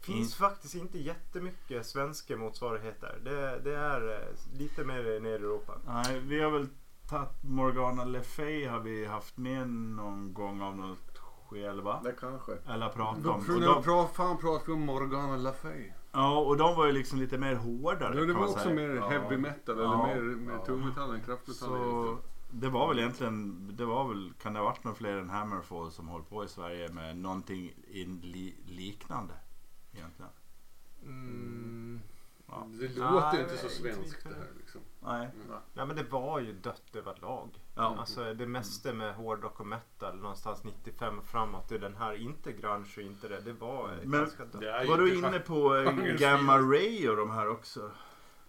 [0.00, 3.18] Finns faktiskt inte jättemycket svenska motsvarigheter.
[3.24, 5.72] Det, det är eh, lite mer nere i Europa.
[5.86, 6.68] Nej, vi har väl
[7.08, 11.18] tagit Morgana Le Fay har vi haft med någon gång av något
[11.48, 12.00] skäl va?
[12.04, 12.52] Det kanske.
[12.68, 13.44] Eller pratat om.
[13.48, 15.92] när de, pra, fan pratar vi om Morgana Le Fay.
[16.12, 18.18] ja, och de var ju liksom lite mer hårdare.
[18.18, 18.74] Ja, det var också säga.
[18.74, 20.08] mer heavy metal Ja.
[20.08, 20.64] eller mer, mer Ja.
[20.64, 21.54] tungmetall än kraftmetall.
[21.68, 22.18] Så.
[22.50, 25.90] Det var väl egentligen, det var väl, kan det ha varit någon fler än Hammerfall
[25.90, 29.34] som håller på i Sverige med någonting in li, liknande?
[29.92, 30.30] Egentligen.
[31.02, 32.00] Mm.
[32.48, 32.66] Ja.
[32.80, 34.80] Det Ja, låter jag inte så svenskt det här liksom.
[35.00, 35.28] Nej.
[35.74, 37.48] Nej men det var ju dött överlag.
[37.74, 37.96] Ja.
[37.98, 41.68] Alltså det mesta med hårdrock och metal någonstans 95 och framåt.
[41.68, 43.40] Det är den här, inte grunge och inte det.
[43.40, 44.60] Det var Men- ganska dött.
[44.60, 47.90] Det Var du inne på eh, Gamma Ray och de här också?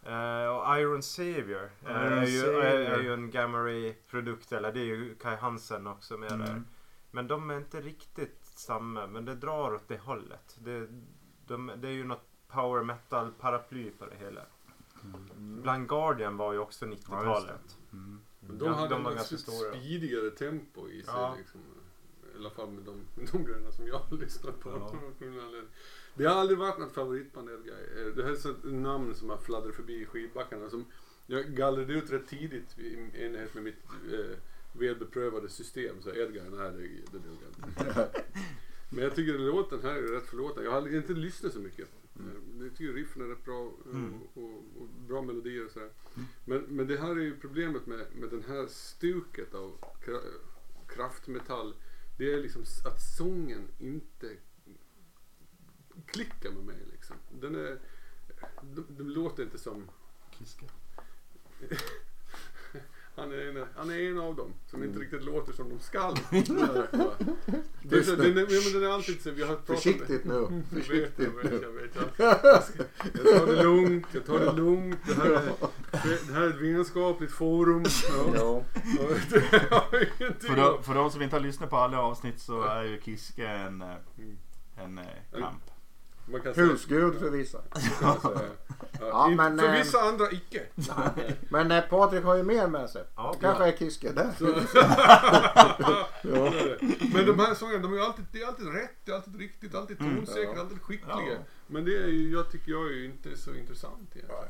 [0.03, 2.61] Eh, och Iron Savior eh, Iron är, ju, Savior.
[2.63, 4.51] Är, är ju en Gamma Ray produkt.
[4.51, 6.49] Eller det är ju Kai Hansen också med där.
[6.51, 6.65] Mm.
[7.11, 9.07] Men de är inte riktigt samma.
[9.07, 10.57] Men det drar åt det hållet.
[10.59, 10.87] Det,
[11.47, 14.41] de, det är ju något power metal paraply på det hela.
[15.35, 17.77] Blind Guardian var ju också 90-talet.
[17.93, 18.21] Mm.
[18.39, 19.69] Men de Ja, hade de var ett ganska s- stora.
[19.71, 21.13] speedigare tempo i sig.
[21.15, 21.35] Ja.
[21.37, 21.61] Liksom.
[22.33, 24.69] I alla fall med de, de grejerna som jag har lyssnat på.
[24.69, 24.93] Ja.
[26.17, 27.73] Det har aldrig varit något favoritband Edguy.
[27.73, 30.69] Eh, Det här är så ett namn som har fladdrat förbi i skivbackarna.
[30.69, 30.85] Som
[31.27, 34.37] jag gallrade ut rätt tidigt i enlighet med mitt eh,
[34.73, 36.01] välbeprövade system.
[36.01, 38.23] Så Edguy, nej det, det duger inte.
[38.89, 40.63] Men jag tycker låten här är rätt förlåten.
[40.63, 41.89] Jag har inte lyssnat så mycket.
[42.15, 44.13] Eh, Jag tycker riffen är rätt bra eh, Mm.
[44.21, 45.89] och, och, och bra melodier och sådär.
[46.45, 50.19] Men, men det här är ju problemet med, med den här stuket av kra,
[50.87, 51.75] kraftmetall.
[52.17, 54.29] Det är liksom att sången inte
[56.05, 57.15] klickar med mig liksom.
[57.41, 57.77] Den är,
[58.61, 59.89] de, de låter inte som
[60.31, 60.65] Kiska.
[63.15, 64.89] han är, en, han är en av dem som Mm.
[64.89, 66.15] inte riktigt låter som de skall.
[67.83, 70.25] det är så, den, är, ja, men den är alltid så, vi har pratat Försiktigt
[70.25, 70.33] nu.
[70.33, 71.59] Jag vet, jag Försiktigt vet, nu.
[71.63, 71.95] jag vet.
[71.95, 72.83] Jag, jag, ska,
[73.13, 74.99] jag tar det lugnt, jag tar det lugnt.
[75.07, 75.41] Det här är,
[76.27, 77.83] det här är ett vänskapligt forum.
[78.35, 78.63] Ja.
[80.39, 83.47] För, de, för de som inte har lyssnat på alla avsnitt så är ju Kiske
[83.47, 84.37] en, eh, Mm.
[84.77, 85.05] en eh,
[85.39, 85.63] kamp.
[86.31, 86.65] Man kan säga.
[86.67, 87.57] Husgud för vissa.
[87.61, 87.91] säga.
[88.01, 88.17] Ja,
[88.99, 90.61] Ja, men, för eh, vissa andra icke.
[91.49, 93.03] Men eh, Patrik har ju mer med sig.
[93.15, 94.31] Ja, kanske är Kiske där.
[97.13, 99.75] Men de här sångerna, de är alltid, det är alltid rätt, det är alltid riktigt,
[99.75, 100.15] alltid Mm.
[100.17, 100.61] tonsäkert, Ja.
[100.61, 101.15] alltid skickliga.
[101.29, 101.35] Ja.
[101.67, 104.43] Men det är ju, jag tycker jag är ju inte så intressant egentligen.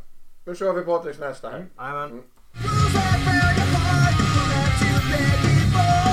[0.46, 1.66] Nu kör vi Patriks nästa här.
[1.78, 2.22] Jajamän.
[5.74, 6.07] Ja,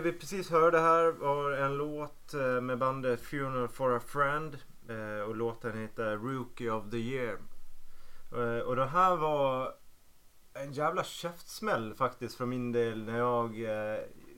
[0.00, 4.58] det vi precis hörde här var en låt eh, med bandet Funeral for a Friend.
[4.88, 7.38] Eh, och låten heter Rookie of the Year.
[8.32, 9.74] Eh, och det här var
[10.54, 13.54] en jävla käftsmäll faktiskt för min del när jag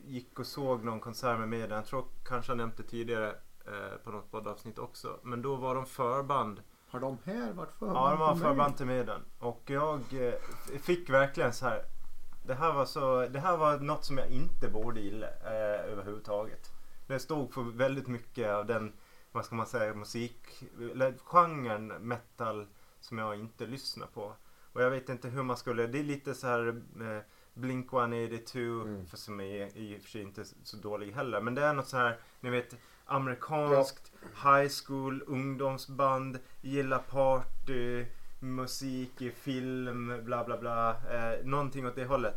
[0.04, 1.76] gick och såg någon konsert med Medan.
[1.76, 3.34] Jag tror kanske jag nämnt det tidigare
[4.04, 5.20] på något poddavsnitt också.
[5.22, 7.86] Men då var de förband Har de här varit för?
[7.86, 9.24] Ja, de var förband till Medan.
[9.38, 10.00] Och jag
[10.80, 11.84] fick verkligen så här.
[12.46, 16.70] Det här var så, det här var något som jag inte borde gilla eh, överhuvudtaget.
[17.06, 18.92] Det stod för väldigt mycket av den,
[19.32, 22.66] vad ska man säga, musik, eller genren metal
[23.00, 24.34] som jag inte lyssnar på.
[24.72, 26.68] Och jag vet inte hur man skulle, det är lite så här
[27.00, 27.22] eh,
[27.54, 29.06] Blink 182, Mm.
[29.06, 31.40] för som är i och för sig inte så dålig heller.
[31.40, 34.12] Men det är något så här, ni vet, amerikanskt
[34.44, 38.06] high school, ungdomsband, gilla party,
[38.42, 40.90] musik i film, bla bla bla.
[40.90, 42.34] Eh, någonting åt det hållet.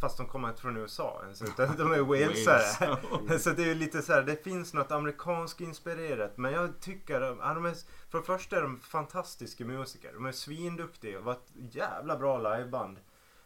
[0.00, 3.38] Fast de kommer inte från USA ens, utan de är walesare.
[3.38, 6.36] så det är ju lite så här, det finns något amerikanskt inspirerat.
[6.36, 7.20] Men jag tycker,
[7.54, 7.74] de är,
[8.10, 10.12] för det första är de fantastiska musiker.
[10.12, 12.98] De är svinduktiga och var ett jävla bra liveband.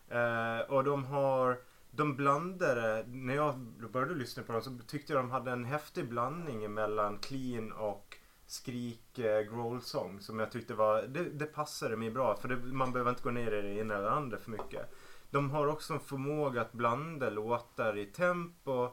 [0.09, 1.59] Eh, och de har
[1.91, 3.59] de blandade, när jag
[3.93, 8.17] började lyssna på dem så tyckte jag de hade en häftig blandning mellan clean och
[8.49, 12.57] skrik eh, growl song som jag tyckte var, det, det passade mig bra för det,
[12.57, 14.95] man behöver inte gå ner i det ena eller andra för mycket.
[15.31, 18.91] De har också en förmåga att blanda låtar i tempo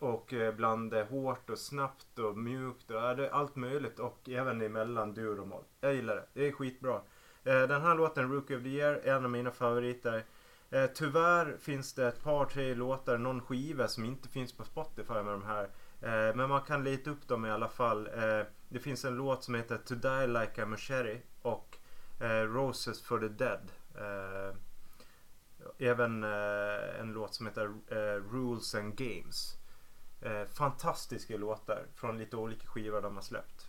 [0.00, 5.40] och eh, blanda hårt och snabbt och mjukt och allt möjligt och även emellan dur
[5.40, 5.64] och moll.
[5.80, 7.00] Jag gillar det, det är skitbra.
[7.44, 10.24] Eh, den här låten, Rookie of the Year, är en av mina favoriter.
[10.70, 15.14] Eh, tyvärr finns det ett par, tre låtar, någon skiva som inte finns på Spotify
[15.14, 15.70] med de här.
[16.34, 18.08] Men man kan leta upp dem i alla fall.
[18.68, 21.76] Det finns en låt som heter To Die Like a Machete och
[22.20, 23.70] eh, Roses for the Dead.
[23.94, 24.56] Eh,
[25.78, 27.72] även eh, en låt som heter
[28.32, 29.56] Rules and Games.
[30.52, 33.66] Fantastiska låtar från lite olika skivor de har släppt.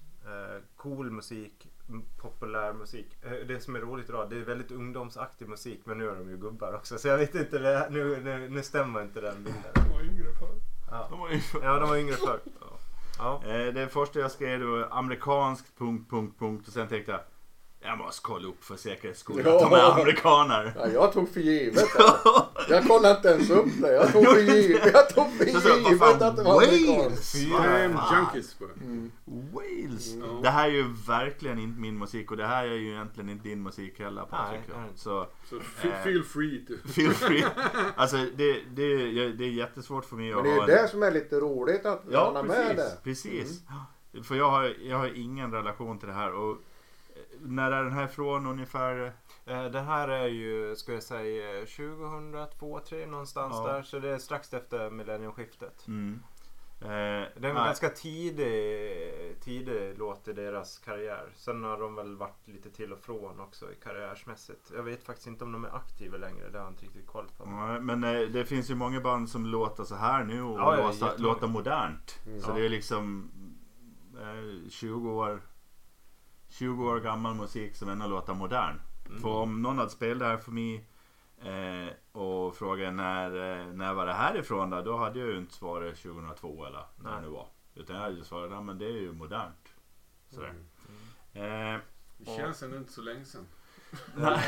[0.76, 1.68] Cool musik,
[2.18, 3.08] populär musik.
[3.48, 6.38] Det som är roligt idag, det är väldigt ungdomsaktig musik men nu är de ju
[6.38, 9.64] gubbar också så jag vet inte, det, nu, nu, nu stämmer inte den bilden.
[9.74, 10.56] De var yngre förr.
[10.92, 12.40] Ja, De var ju- ja de var yngre förr.
[13.18, 13.42] Ja.
[13.46, 17.22] Eh, Det första jag skrev var amerikanskt punkt, punkt, punkt och sen tänkte jag
[17.88, 19.56] jag måste kolla upp för säkerhets skull Ja.
[19.56, 20.74] att de är amerikaner.
[20.76, 22.74] Ja, jag tog för givet det.
[22.74, 23.94] Jag kollade inte ens upp det.
[23.94, 27.36] Jag tog för givet, jag tog för givet fan, att det var Wales?
[28.12, 28.70] junkies bara.
[29.26, 30.14] Wales.
[30.14, 30.42] Mm.
[30.42, 33.48] Det här är ju verkligen inte min musik och det här är ju egentligen inte
[33.50, 34.62] din musik heller Patrik.
[34.68, 34.90] Nej, nej.
[34.96, 36.04] Så Så Eh.
[36.04, 36.74] feel free to.
[36.94, 37.46] feel free.
[37.96, 38.96] Alltså det, det,
[39.32, 40.68] det är jättesvårt för mig Men att det är ju en...
[40.68, 42.98] det som är lite roligt att Ja har med det.
[43.04, 43.62] precis.
[44.24, 46.34] För jag har, jag har ingen relation till det här.
[46.34, 46.58] Och
[47.40, 49.14] när är den här ifrån ungefär?
[49.46, 53.68] Eh, Den här är ju, ska jag säga, 2002, 2003 någonstans Ja.
[53.74, 53.82] där.
[53.82, 55.88] Så det är strax efter millenniumskiftet.
[55.88, 56.20] Mm.
[56.82, 61.30] Eh, Det är en ganska tidig, tidig låt i deras karriär.
[61.36, 64.72] Sen har de väl varit lite till och från också i karriärsmässigt.
[64.76, 66.50] Jag vet faktiskt inte om de är aktiva längre.
[66.50, 67.46] Det har jag inte riktigt koll på.
[67.46, 70.76] Nej, Men eh, det finns ju många band som låter så här nu och Ja,
[70.76, 72.20] låter, låter modernt.
[72.26, 72.42] Mm.
[72.42, 72.56] Så Ja.
[72.56, 73.32] det är liksom
[74.22, 75.42] eh, 20 år
[76.58, 78.82] 20 år gammal musik som ändå låter modern.
[79.10, 79.22] Mm.
[79.22, 80.88] För om någon hade spelat det här för mig
[81.42, 84.82] eh, och frågat när, eh, när var det här ifrån då?
[84.82, 87.16] Då hade jag ju inte svarat 2002 eller när Nej.
[87.16, 87.48] det nu var.
[87.76, 89.68] Utan jag hade ju svarat, ja men det är ju modernt.
[90.30, 90.54] Sådär.
[91.36, 91.74] Mm.
[91.76, 91.82] Eh,
[92.18, 93.48] Det känns ändå inte så länge sedan.
[94.16, 94.44] Nej.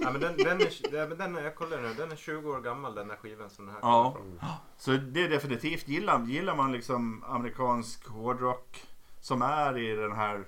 [0.00, 2.94] ja, men den, den, är, den, är- jag kollar nu, den är 20 år gammal
[2.94, 4.12] den här skivan som den här Ja.
[4.16, 4.48] kommer från.
[4.78, 8.82] Så det är definitivt, gillar, gillar man liksom amerikansk hårdrock
[9.20, 10.44] som är i den här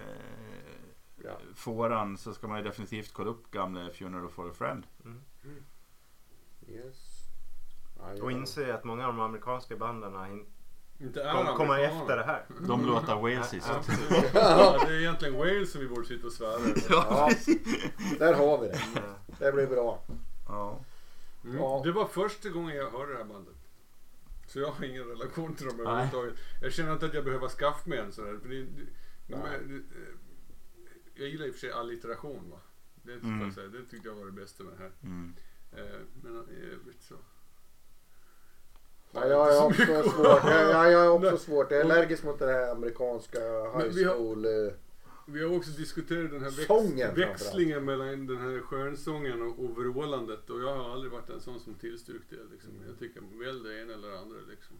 [0.00, 0.72] eh,
[1.24, 1.38] Ja.
[1.54, 4.86] fåran så ska man ju definitivt kolla upp gamla Funeral for a Friend.
[6.68, 6.96] Yes.
[7.98, 8.36] Ja, Och ja.
[8.36, 10.46] inse att många av de amerikanska banden
[11.00, 12.44] Inte kom, kommer efter det här.
[12.66, 13.70] De låter walesiskt.
[13.70, 13.82] Ja,
[14.34, 16.60] Ja, det är egentligen Wales som vi borde sitta och svära.
[16.88, 17.30] Ja,
[18.18, 18.80] där har vi det.
[18.94, 19.00] Ja.
[19.38, 20.02] Det blir bra.
[20.48, 20.80] Ja.
[21.44, 21.56] Mm.
[21.56, 21.80] Ja.
[21.84, 23.54] Det var första gången jag hörde det här bandet.
[24.46, 26.34] Så jag har ingen relation till dem överhuvudtaget.
[26.62, 28.38] Jag känner inte att jag behöver skaffa mig en sån här.
[28.42, 28.66] För det,
[29.40, 29.80] det, eh,
[31.14, 32.60] jag gillar i och för sig allitteration va.
[33.02, 33.40] Det, Mm.
[33.40, 33.68] jag säga.
[33.68, 34.92] det tyckte jag var det bästa med det här.
[35.02, 35.34] Mm.
[35.72, 37.14] Eh, Men i övrigt så.
[39.12, 40.44] Ja, jag är också svårt.
[40.44, 41.70] Jag, jag, jag är också svårt.
[41.70, 43.38] Jag är allergisk mot det här amerikanska
[43.74, 44.44] Men high vi har- school.
[44.44, 44.72] eh,
[45.26, 49.76] Vi har också diskuterat den här Sången väx, växlingen mellan den här skönsången och, och
[49.76, 50.50] vrålandet.
[50.50, 52.44] Och jag har aldrig varit en sån som tillstyrkt det.
[52.52, 52.70] Liksom.
[52.86, 54.38] Jag tycker väl det ena eller det andra.
[54.50, 54.76] Liksom.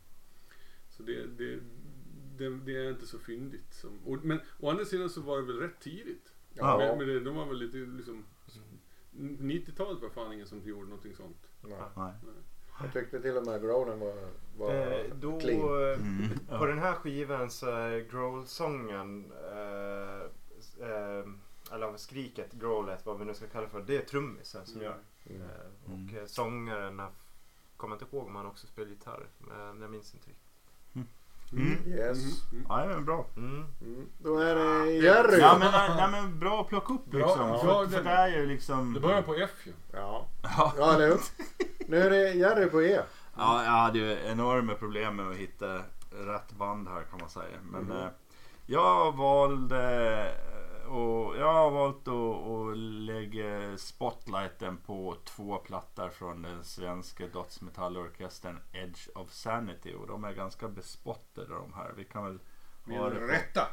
[0.90, 1.58] Så det, det,
[2.42, 3.74] det, det är inte så fyndigt.
[3.74, 6.32] Som, och, men å andra sidan så var det väl rätt tidigt.
[6.54, 6.78] Ja.
[6.78, 8.24] Men, men det, de var väl lite liksom...
[9.16, 11.46] 90-talet var fan ingen som gjorde någonting sånt.
[11.62, 11.78] Nej.
[11.96, 12.12] Nej.
[12.82, 14.14] Jag tyckte till och med Gronen var,
[14.58, 15.60] var Eh, då, clean.
[15.60, 16.58] eh, Mm.
[16.58, 20.20] På den här skivan så är growl-sången, eh,
[20.88, 21.24] eh,
[21.72, 24.98] eller skriket, growlet, vad vi nu ska kalla för, det är trummisen som gör.
[25.26, 25.42] Mm.
[25.42, 25.48] Eh,
[25.86, 26.22] Mm.
[26.22, 27.02] och sångaren,
[27.76, 30.51] kommer inte ihåg om han också spelar gitarr, men jag minns inte riktigt.
[31.52, 31.78] Mm.
[31.86, 32.18] Yes.
[32.52, 32.66] Mm.
[32.68, 33.26] Ja, men bra.
[33.36, 33.66] Mm.
[33.80, 34.06] Mm.
[34.18, 35.38] Då är det Jerry.
[35.40, 37.48] Ja men, nej, men bra att plocka upp Bra, liksom.
[37.48, 37.58] ja,
[37.90, 38.92] för, det- det är ju liksom...
[38.94, 39.72] Det börjar på F ju.
[39.92, 40.72] Ja, Ja.
[40.78, 41.20] ja eller hur?
[41.86, 43.00] Nu är det Jerry på E.
[43.36, 45.74] Ja, jag hade ju enorma problem med att hitta
[46.10, 47.56] rätt band här kan man säga.
[47.72, 47.92] Men Mhm.
[47.92, 48.06] eh,
[48.66, 50.34] jag valde
[50.88, 58.58] och jag har valt att, att lägga spotlighten på två plattor från den svenska dödsmetallorkestern
[58.72, 61.92] Edge of Sanity och de är ganska bespottade de här.
[61.96, 62.38] Vi kan väl
[62.84, 63.68] på- rätta.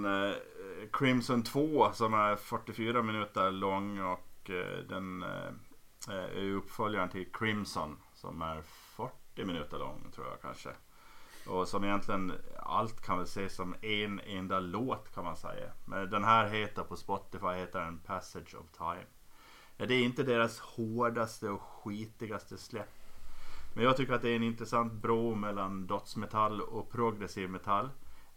[0.00, 0.36] Från eh,
[0.92, 5.48] Crimson 2 som är 44 minuter lång och eh, den eh,
[6.08, 10.70] eh, är uppföljaren till Crimson som är 40 minuter lång tror jag kanske.
[11.46, 15.70] Och som egentligen allt kan väl ses som en enda låt kan man säga.
[15.84, 19.06] Men den här heter på Spotify heter den Passage of Time.
[19.76, 22.94] Det är inte deras hårdaste och skitigaste släpp.
[23.74, 27.88] Men jag tycker att det är en intressant bro mellan dotsmetall och progressiv metall.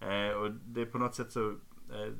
[0.03, 1.49] Eh, och det är på något sätt så
[1.91, 2.13] eh,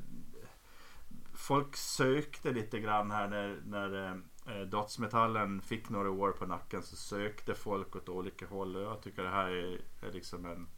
[1.34, 6.96] Folk sökte lite grann här när, när eh, dödsmetallen fick några år på nacken så
[6.96, 10.68] sökte folk åt olika håll och jag tycker det här är, är liksom en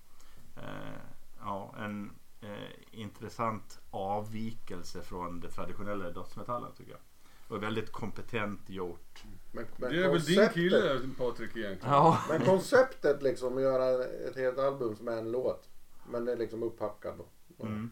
[0.57, 1.01] eh,
[1.41, 7.01] ja, en eh, intressant avvikelse från det traditionella dödsmetallen tycker jag.
[7.49, 9.25] Och väldigt kompetent gjort.
[9.53, 11.95] Men, men Det är väl din kille Patrik egentligen.
[11.95, 12.19] Ja.
[12.29, 15.69] Men konceptet liksom att göra ett helt album som är en låt.
[16.11, 17.27] Men det är liksom upphackad då.
[17.67, 17.91] Mm.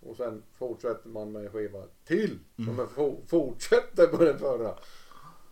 [0.00, 2.38] Och sen fortsätter man med en skiva till.
[2.56, 2.70] Mm.
[2.70, 4.74] Som är fo- fortsätter på den förra.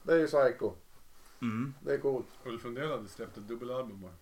[0.03, 0.73] Det är ju psycho.
[1.43, 1.75] Mm.
[1.81, 2.27] Det är coolt.
[2.45, 4.13] Ulf Lundell hade släppt ett dubbelalbum bara.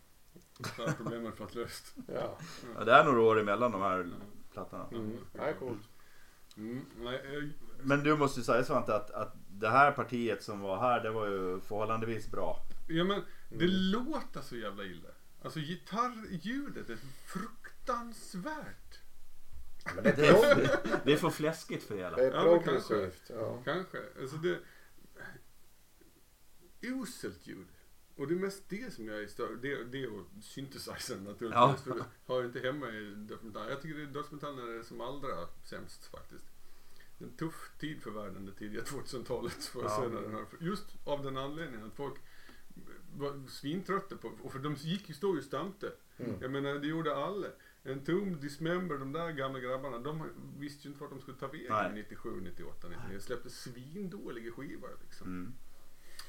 [0.76, 1.94] Så hade problemet fått löst.
[2.06, 2.38] Ja.
[2.78, 4.10] Ja, det är några år emellan de här
[4.52, 4.86] plattorna.
[4.92, 5.16] Mm.
[5.32, 5.88] Det är coolt.
[6.56, 7.48] Mm, nej, eh,
[7.82, 11.10] Men du måste ju säga Svante att, att det här partiet som var här det
[11.10, 12.56] var ju förhållandevis bra.
[12.88, 15.08] ja, men det låter så jävla illa.
[15.42, 17.63] Alltså gitarrljudet är fruktansvärt.
[19.94, 20.26] Men det är, Det
[20.92, 22.16] är, det, för fläskigt för hela.
[22.16, 23.22] det är Ja, men progressivt.
[23.30, 23.62] Ja.
[23.64, 23.98] Kanske.
[24.20, 24.58] Alltså det...
[26.80, 27.66] Uselt ljud.
[28.16, 31.52] Och det är mest det som jag är störd Det, det och synthesizern naturligtvis.
[31.54, 31.76] Ja.
[31.84, 33.70] För det hör inte hemma i dödsmetall.
[33.70, 35.28] Jag tycker är dödsmetall är som allra
[35.64, 36.44] sämst faktiskt.
[37.18, 39.64] Det är en tuff tid för världen, det tidiga 2000-talet.
[39.64, 40.46] Får jag Ja.
[40.60, 42.14] just av den anledningen att folk
[43.16, 45.92] var svintrötta på, och för de gick ju, stod ju och stampte.
[46.16, 46.36] Mm.
[46.40, 47.46] Jag menar det gjorde alla.
[47.86, 50.22] En Tomb, Dismember, de där gamla grabbarna, de
[50.58, 51.92] visste ju inte vart de skulle ta vägen Nej.
[51.94, 53.20] 97, 98, 99.
[53.20, 55.26] Släppte svindåliga skivor liksom.
[55.28, 55.52] Mm.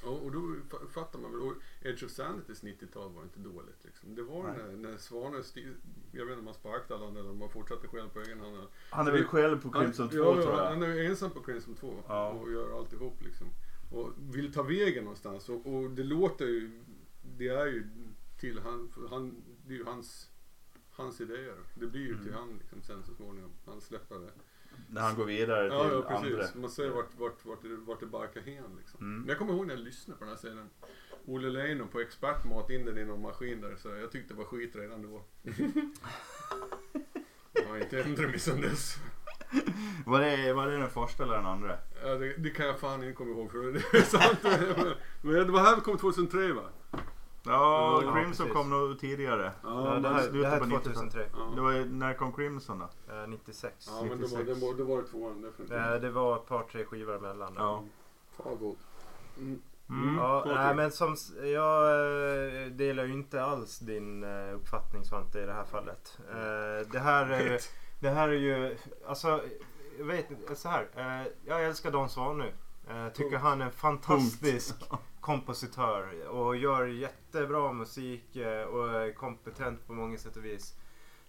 [0.03, 1.41] Och, och då fa- fattar man väl.
[1.41, 4.15] Och Edge of Sanitys 90-tal var inte dåligt liksom.
[4.15, 4.57] Det var Nej.
[4.57, 5.43] när, när Svanen,
[6.11, 8.67] jag vet inte om man sparkade alla eller om man fortsatte själv på egen hand.
[8.89, 10.69] Han är väl själv på Crimson 2 ja, tror ja, jag.
[10.69, 12.29] han är ensam på Crimson 2 Ja.
[12.29, 13.47] och gör alltihop liksom.
[13.91, 15.49] Och vill ta vägen någonstans.
[15.49, 16.83] Och, och det låter ju,
[17.37, 17.87] det är ju
[18.39, 20.29] till han, han det är ju hans,
[20.95, 21.55] hans idéer.
[21.73, 22.23] Det blir ju Mm.
[22.23, 23.51] till han liksom sen så småningom.
[23.65, 24.31] Han släpper det.
[24.89, 26.29] När han går vidare till Ja, ja andra.
[26.37, 26.55] precis.
[26.55, 28.99] Man ser vart, vart, vart, det, vart det barkar hän liksom.
[28.99, 29.19] Mm.
[29.19, 30.69] Men jag kommer ihåg när jag lyssnade på den här scenen.
[31.25, 33.75] Olle Leino på expertmat in den i någon maskin där.
[33.75, 35.23] Så jag tyckte det var skit redan då.
[37.53, 38.95] Jag har inte ändrat mig sedan dess.
[40.05, 41.77] Var det, var det den första eller den andra?
[42.03, 44.39] Ja, det, det kan jag fan inte komma ihåg för det är sant.
[45.21, 46.69] Men det var här vi kom 2003 va?
[47.45, 48.53] Ja, Ja, Crimson precis.
[48.53, 49.51] kom nog tidigare.
[49.63, 49.69] Ja,
[50.03, 51.25] det, här, det här på är 2003.
[51.33, 51.51] Ja.
[51.55, 53.13] Det var, ju- när kom Crimson då?
[53.13, 53.73] Eh, 96.
[53.87, 55.77] Ja men det var, det var, det var det tvåan definitivt.
[55.77, 57.53] Eh, det var ett par tre skivor emellan.
[57.57, 57.83] Ja.
[58.37, 58.75] Fan.
[59.37, 59.61] Mm.
[59.89, 60.15] Mm.
[60.17, 61.89] Ja, nej, men som, jag
[62.63, 66.17] eh, delar ju inte alls din eh, uppfattning Svante i det här fallet.
[66.31, 67.59] Eh, Det här är ju,
[67.99, 68.77] det här är ju,
[69.07, 69.41] alltså,
[69.97, 70.87] jag vet inte, så här.
[71.45, 72.45] Jag älskar Don Svanö.
[72.89, 73.43] Eh, Tycker Punkt.
[73.43, 74.75] han är en fantastisk
[75.26, 80.73] kompositör och gör jättebra musik eh, och är kompetent på många sätt och vis.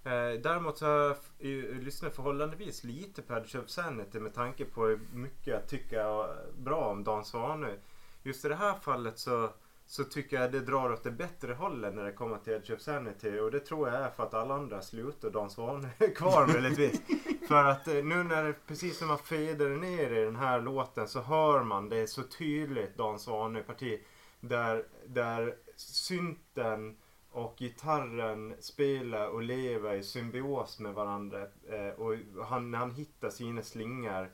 [0.04, 4.84] Eh, däremot så har jag lyssnat förhållandevis lite på Edge of Sanity med tanke på
[4.86, 6.28] hur mycket jag tycker
[6.58, 7.76] bra om Dan Svanö.
[8.22, 9.50] Just i det här fallet så,
[9.86, 12.80] så tycker jag det drar åt det bättre hållet när det kommer till Edge of
[12.80, 16.10] Sanity och det tror jag är för att alla andra slutar och Dan Svan är
[16.14, 17.00] kvar möjligtvis.
[17.48, 21.08] för att eh, nu när det, precis som man fader ner i den här låten
[21.08, 24.00] så hör man det är så tydligt Dan Svane-parti
[24.40, 26.96] där, där synten
[27.30, 31.42] och gitarren spelar och lever i symbios med varandra.
[31.42, 32.14] Eh, och
[32.46, 34.30] han, när han hittar sina slingor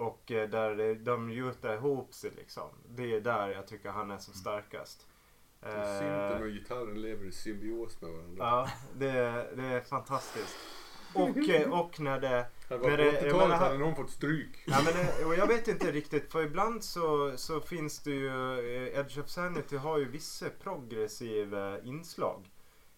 [0.00, 2.68] och eh, där det- de gjuter ihop sig liksom.
[2.88, 5.06] Det är där jag tycker han är som starkast.
[5.62, 8.36] Eh, Synten och gitarren lever i symbios med varandra.
[8.44, 9.12] ja, det,
[9.56, 10.56] det är fantastiskt.
[11.14, 12.46] Och, eh, och när det...
[12.68, 14.64] Det på det- jag 80-talet menar- hade någon fått stryk.
[14.66, 18.28] Ja, men det, och jag vet inte riktigt för ibland så, så finns det ju
[18.28, 22.50] eh, Edge of Sanity har ju vissa progressiva inslag.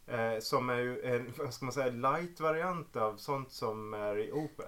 [0.06, 4.32] Eh, som är ju en, vad ska man säga, light-variant av sånt som är i
[4.32, 4.66] Opel.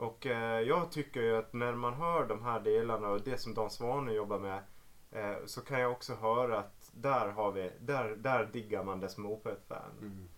[0.00, 3.54] Och eh, jag tycker ju att när man hör de här delarna och det som
[3.54, 4.62] Dan Svanen jobbar med
[5.10, 9.08] eh, så kan jag också höra att där har vi, där, där diggar man det
[9.08, 9.92] som Opel-fan.
[10.00, 10.28] Mm.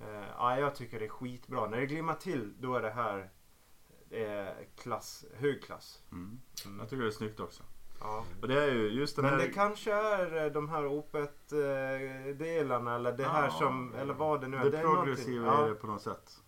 [0.00, 1.66] Eh, ja, jag tycker det är skitbra.
[1.66, 3.30] När det glimmar till då är det här
[4.10, 6.02] eh, klass, hög klass.
[6.12, 6.40] Mm.
[6.64, 6.78] Mm.
[6.78, 7.62] Jag tycker det är snyggt också.
[8.00, 8.24] Ja.
[8.42, 9.40] Och det är ju just den Men här...
[9.40, 14.48] det kanske är eh, de här Opet-delarna eller det här Ja, som, eller vad det
[14.48, 14.64] nu är.
[14.64, 16.42] Det Det progressiva är det på något sätt.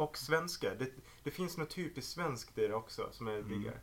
[0.00, 0.74] Och svenska.
[0.74, 0.90] Det,
[1.22, 3.80] det finns något typiskt svenskt i det också som jag diggar.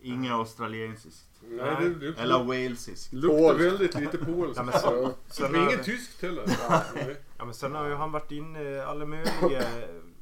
[0.00, 1.28] Inget australiensiskt.
[1.42, 3.12] Nej, det, det Eller walesiskt.
[3.12, 4.56] luktar väldigt lite polskt.
[4.56, 6.44] Ja, men så, sen, har, inget tyskt heller.
[7.38, 9.32] Ja, men sen har ju han varit inne i alla möjliga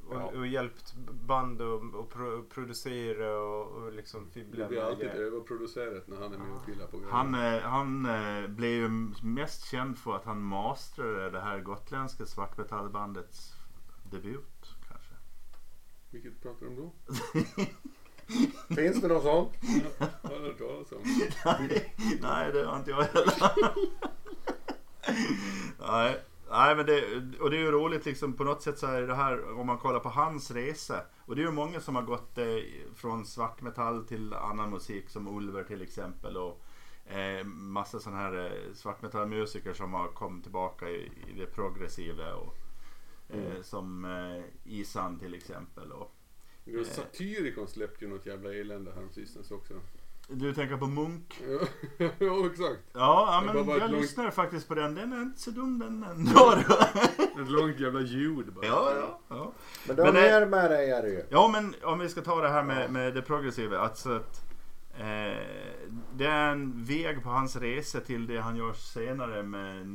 [0.08, 0.24] och, Ja.
[0.24, 0.94] och hjälpt
[1.26, 6.32] band och, och pro, producera och, och liksom fibbla Det blir alltid överproducerat när han
[6.34, 7.12] är med och pillar på grejer.
[7.12, 8.88] Han, eh, han eh, blev ju
[9.22, 13.52] mest känd för att han masterade det här gotländska svartmetallbandets
[14.10, 14.75] debut.
[16.10, 16.92] Vilket pratar de då?
[18.74, 19.48] Finns det någon sån?
[20.22, 20.98] Jag har hört talas om.
[21.44, 23.32] nej, nej, det har inte jag heller.
[25.78, 27.02] nej, nej, men det,
[27.40, 29.78] och det är ju roligt liksom på något sätt så är det här om man
[29.78, 31.00] kollar på hans resa.
[31.18, 32.46] Och det är ju många som har gått eh,
[32.94, 36.36] från svartmetall till annan musik som Ulver till exempel.
[36.36, 36.62] Och
[37.06, 42.34] eh, massa sådana här eh, svartmetallmusiker som har kommit tillbaka i, i det progressiva.
[42.34, 42.56] Och,
[43.28, 45.92] eh, Som eh, Isan till exempel.
[45.92, 46.12] Och,
[46.68, 49.74] Ja, Satyricon släppte ju något jävla elände häromsistens också.
[50.28, 51.40] du tänker på Munk?
[51.98, 52.80] Ja, ja exakt.
[52.92, 54.94] Ja, men jag långt- lyssnade faktiskt på den.
[54.94, 56.52] Den är inte så dum den ändå.
[57.42, 58.66] Ett långt jävla ljud bara.
[58.66, 59.52] ja, ja, ja.
[59.86, 61.22] Men du har det- mer med dig är det ju.
[61.30, 63.78] Ja, men om vi ska ta det här med, med det progressiva.
[63.78, 64.44] Alltså att,
[64.98, 65.46] eh,
[66.14, 69.86] det är en väg på hans resa till det han gör senare med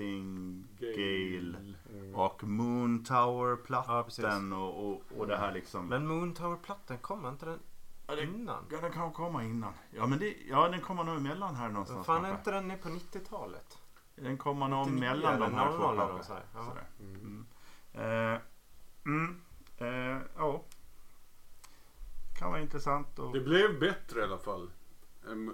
[0.00, 1.74] Nightingale
[2.14, 4.24] och Moon Ja, Tower-plattan precis.
[4.52, 5.86] och, och, och det här liksom.
[5.88, 7.58] Men Moon Tower-plattan, kom inte den
[8.06, 8.64] Ja, det- innan?
[8.70, 9.72] Ja, den kan komma innan.
[9.90, 12.06] Ja, men det, ja, den kommer nog emellan här någonstans.
[12.06, 13.78] Fan är inte den är på 90-talet?
[14.14, 16.34] Den kommer nog 99 mellan de här två 00 eller kanske.
[16.54, 16.64] ja.
[16.64, 16.86] Sådär.
[17.00, 17.46] Mm.
[17.92, 18.40] Eh,
[19.06, 19.40] mm.
[19.78, 20.64] Eh, ja.
[22.38, 23.32] Kan vara intressant och...
[23.32, 24.70] Det blev bättre i alla fall.
[25.26, 25.52] Eh,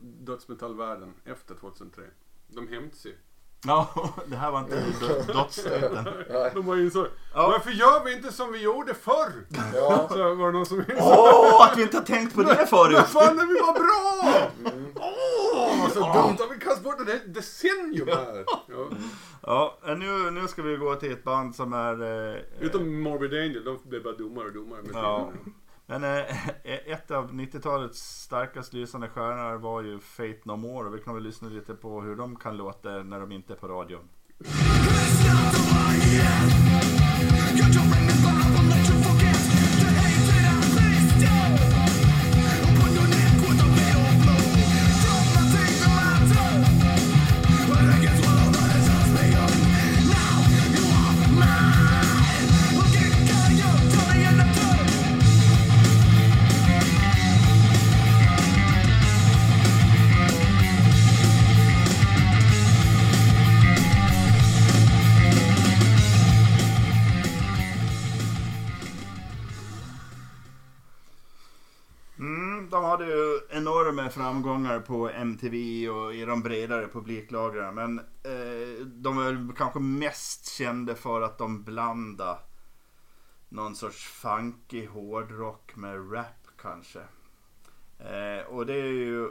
[0.00, 2.02] Dödsmetallvärlden efter 2003.
[2.48, 3.18] De hämtade sig.
[3.66, 3.88] Ja,
[4.26, 6.04] det här var inte dö- dödsstöten.
[6.54, 7.06] De var ju så.
[7.34, 7.48] Ja.
[7.48, 9.32] Varför gör vi inte som vi gjorde förr?
[9.74, 10.06] Ja.
[10.12, 12.98] Så var det någon som Åh, att vi inte har tänkt på det förut!
[12.98, 14.50] fan när vi var bra!
[14.94, 18.44] Åh, vad så dumt att vi kastat bort ett decennium här.
[18.68, 18.88] Ja.
[19.42, 22.02] Ja, nu, nu ska vi gå till ett band som är...
[22.34, 25.30] Eh, Utom Morbid Angel, de blev bara dummare och dummare med Ja.
[25.92, 30.94] Men eh, e-, ett av 90-talets starkast lysande stjärnor var ju Fate No More och
[30.94, 33.68] vi kan väl lyssna lite på hur de kan låta när de inte är på
[33.68, 34.08] radion.
[74.12, 77.74] Framgångar på MTV och i de bredare publiklagren.
[77.74, 82.38] Men eh, de är kanske mest kända för att de blandade
[83.48, 87.00] någon sorts funky hårdrock med rap kanske.
[87.98, 89.28] Eh, och det är ju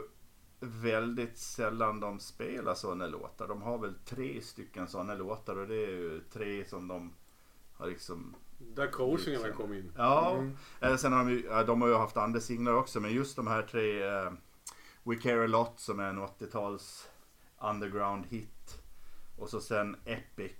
[0.60, 3.48] väldigt sällan de spelar sådana låtar.
[3.48, 7.12] De har väl tre stycken sådana låtar och det är ju tre som de
[7.72, 9.92] har liksom Där coachingarna kom in.
[9.96, 10.44] Ja,
[10.80, 13.62] eh, sen har de, de har ju haft andra singlar också men just de här
[13.62, 14.32] tre eh,
[15.04, 17.08] We Care A Lot som är en 80-tals
[17.58, 18.78] underground hit
[19.38, 20.52] och så sen Epic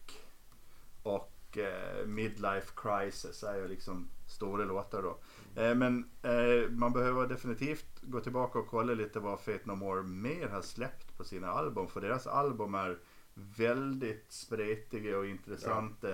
[1.02, 5.18] och eh, Midlife Crisis är ju liksom stora låtar då.
[5.62, 10.02] Eh, men eh, man behöver definitivt gå tillbaka och kolla lite vad Fate No More
[10.02, 12.98] mer har släppt på sina album för deras album är
[13.34, 16.12] väldigt spretiga och intressanta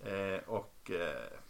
[0.00, 1.40] eh, och eh,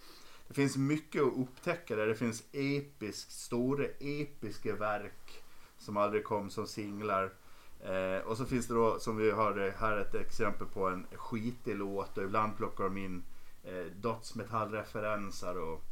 [0.48, 2.06] det finns mycket att upptäcka där.
[2.06, 5.44] Det finns episkt, stora episka verk
[5.86, 7.32] som aldrig kom som singlar.
[7.80, 11.76] Eh, och så finns det då, som vi hörde här, ett exempel på en skitig
[11.76, 13.24] låt och ibland plockar de in
[13.64, 15.82] eh, dödsmetallreferenser och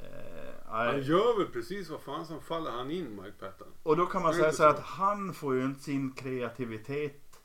[0.00, 3.68] eh, Han gör väl precis vad fan som faller han in, Mike Patton.
[3.82, 4.78] Och då kan man säga så här så.
[4.78, 7.40] att han får ju inte sin kreativitet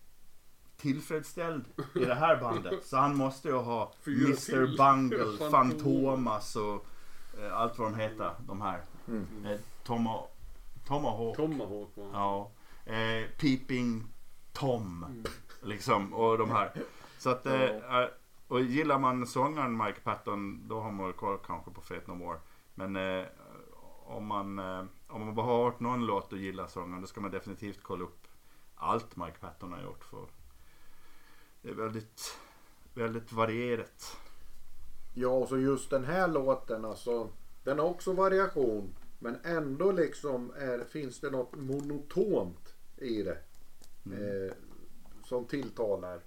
[0.77, 2.83] tillfredsställd i det här bandet.
[2.85, 4.77] Så han måste ju ha Fyra Mr till.
[4.77, 6.55] Bungle, Fantomas.
[6.55, 6.85] Och
[7.39, 8.31] eh, allt vad de heter.
[8.47, 8.81] De här.
[9.07, 9.27] Mm.
[9.45, 10.27] Eh, Tomo,
[10.89, 11.35] Tomahawk.
[11.35, 12.09] Tomahawk han.
[12.13, 12.51] Ja.
[12.85, 14.03] Eh, Peeping
[14.53, 15.03] Tom.
[15.03, 15.23] Mm.
[15.61, 16.13] Liksom.
[16.13, 16.71] Och de här.
[17.17, 18.07] Så att, eh, eh,
[18.47, 22.39] och gillar man sångaren Mike Patton då har man koll kanske på Fate No More.
[22.75, 23.25] Men eh,
[24.05, 27.21] om, man, eh, om man bara har hört någon låt och gillar sångaren då ska
[27.21, 28.27] man definitivt kolla upp
[28.75, 30.03] allt Mike Patton har gjort.
[30.03, 30.25] För
[31.61, 32.37] det är väldigt,
[32.93, 34.17] väldigt varierat.
[35.13, 37.27] Ja, och så just den här låten alltså.
[37.63, 38.95] Den har också variation.
[39.19, 43.37] Men ändå liksom är, finns det något monotont i det.
[44.05, 44.53] Eh,
[45.23, 46.21] som tilltalar.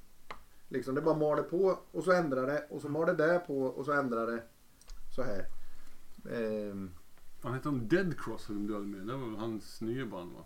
[0.69, 3.85] Liksom det bara maler på och så ändrar det och så maler det på och
[3.85, 4.43] så ändrar det.
[5.17, 5.47] Så här.
[6.31, 6.91] Ehm,
[7.43, 9.07] Han hette de Dead Cross som du hade med.
[9.07, 10.45] Det var hans nya band va?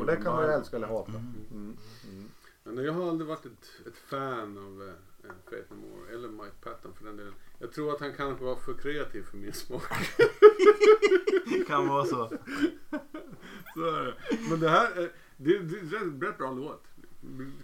[0.00, 1.12] Och det kan man ju älska eller hata.
[1.12, 1.76] Mm.
[2.04, 2.28] Mm.
[2.64, 4.92] Men jag har aldrig varit ett, ett fan av
[5.24, 6.14] eh, Faith No More.
[6.14, 7.34] Eller Mike Patton för den delen.
[7.58, 9.82] Jag tror att han kanske var för kreativ för min smak.
[11.66, 12.32] kan vara så.
[13.74, 14.14] Så är det.
[14.50, 16.84] Men det här är, det, det är en rätt bra låt.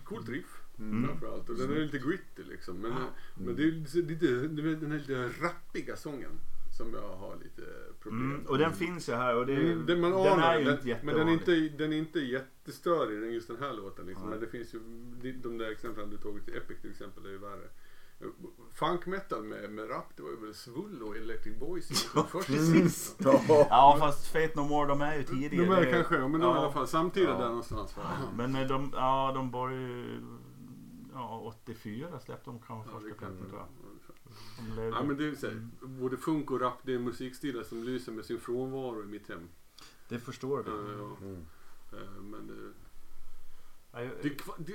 [0.05, 0.61] Coolt riff.
[0.79, 1.07] Mm.
[1.07, 1.49] Framförallt.
[1.49, 2.77] Och den är lite gritty liksom.
[2.77, 2.93] Men,
[3.35, 6.41] men det är lite, den här lite rappiga sången.
[6.81, 7.63] Som jag har lite
[8.03, 8.47] problem Mm.
[8.47, 10.75] Och den finns ju här och det Mm, den, man den anar är ju den,
[10.79, 14.07] inte Men den är inte, den är inte jättestörig just den här låten.
[14.07, 14.31] Liksom.
[14.31, 14.39] Nej.
[14.39, 14.79] Men det finns ju
[15.43, 17.69] de, där exemplen du tagit till Epic till exempel är ju värre.
[18.73, 22.51] Funk metal med, med rap det var ju väl Svullo och Electric Boys egentligen först
[22.51, 23.17] i sist.
[23.25, 23.41] Ja.
[23.49, 25.67] Ja fast Fate No More de är ju tidigare.
[25.67, 26.61] De är Det- kanske, ja, men de är i ja.
[26.63, 27.39] alla fall samtidigt Ja.
[27.39, 27.97] där någonstans.
[27.97, 28.03] Va?
[28.37, 30.21] Men eh, de, ja, de var ju...
[31.15, 33.69] Ja, 84 släppte de kanske Ja, det första plattan tror jag.
[34.93, 35.71] Ja men det är så här, Mm.
[36.01, 39.49] både funk och rap det är musikstilar som lyser med sin frånvaro i mitt hem.
[40.09, 40.71] Det förstår vi.
[40.71, 41.17] Eh, ja.
[41.21, 41.47] Mm.
[41.93, 42.73] Eh, Men det,
[43.93, 44.75] Ja, jag- det, det,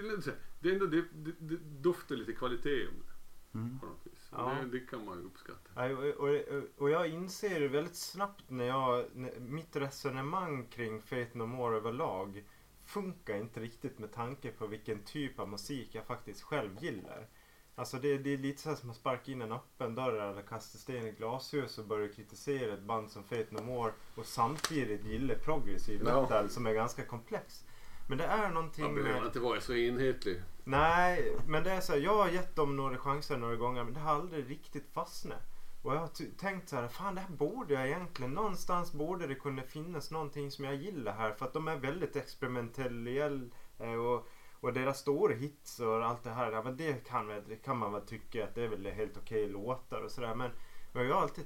[0.62, 3.12] det, är ändå, det, det, det doftar lite kvalitet om det
[3.60, 3.80] Mm.
[3.80, 4.28] på något vis.
[4.32, 4.58] Och Ja.
[4.64, 5.90] Det, det kan man ju uppskatta.
[5.90, 11.30] Ja, och, och, och jag inser väldigt snabbt när jag, när, mitt resonemang kring Fate
[11.34, 12.44] No More överlag
[12.86, 17.28] funkar inte riktigt med tanke på vilken typ av musik jag faktiskt själv gillar.
[17.76, 20.78] Alltså det, det är lite så som att sparka in en öppen dörr eller kasta
[20.78, 25.34] sten i glashus och börja kritisera ett band som Fate No More och samtidigt gilla
[25.36, 26.22] progressiv Ja.
[26.22, 27.66] metal som är ganska komplex.
[28.10, 29.28] Men det är någonting Man behöver med...
[29.28, 30.42] inte vara så enhetlig.
[30.64, 33.94] Nej, men det är så här, jag har gett dem några chanser några gånger men
[33.94, 35.42] det har aldrig riktigt fastnat.
[35.84, 39.36] Och jag har tänkt så här, fan det här borde jag egentligen, någonstans borde det
[39.36, 43.26] kunna finnas någonting som jag gillar här för att de är väldigt experimentella
[43.80, 44.28] eh, och,
[44.66, 47.78] och deras stora hits och allt det här, ja, men det kan, väl- det kan
[47.78, 50.52] man väl tycka att det är väl helt okej låtar och sådär men
[50.94, 51.46] men jag har alltid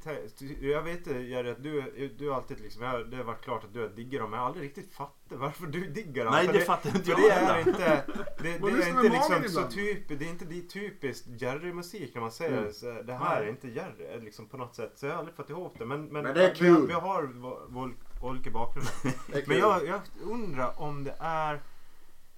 [0.61, 3.73] jag vet Jerry att du, du har alltid liksom, jag, det har varit klart att
[3.73, 6.33] du har diggat dem men jag har aldrig riktigt fattat varför du diggar dem.
[6.33, 8.03] Nej För det fattar inte jag det är inte,
[8.41, 12.31] det, det är inte liksom så typ, det är inte det typiskt Jerry-musik när man
[12.31, 12.73] säger Mm.
[12.73, 13.45] så, det här Nej.
[13.47, 14.91] är inte Jerry liksom på något sätt.
[14.95, 15.85] Så jag har aldrig fått ihop det.
[15.85, 16.87] Men, men, Men det är vi, kul.
[16.87, 18.91] vi har vår- vår- olika bakgrunder.
[19.33, 21.61] Det Men jag, jag undrar om det är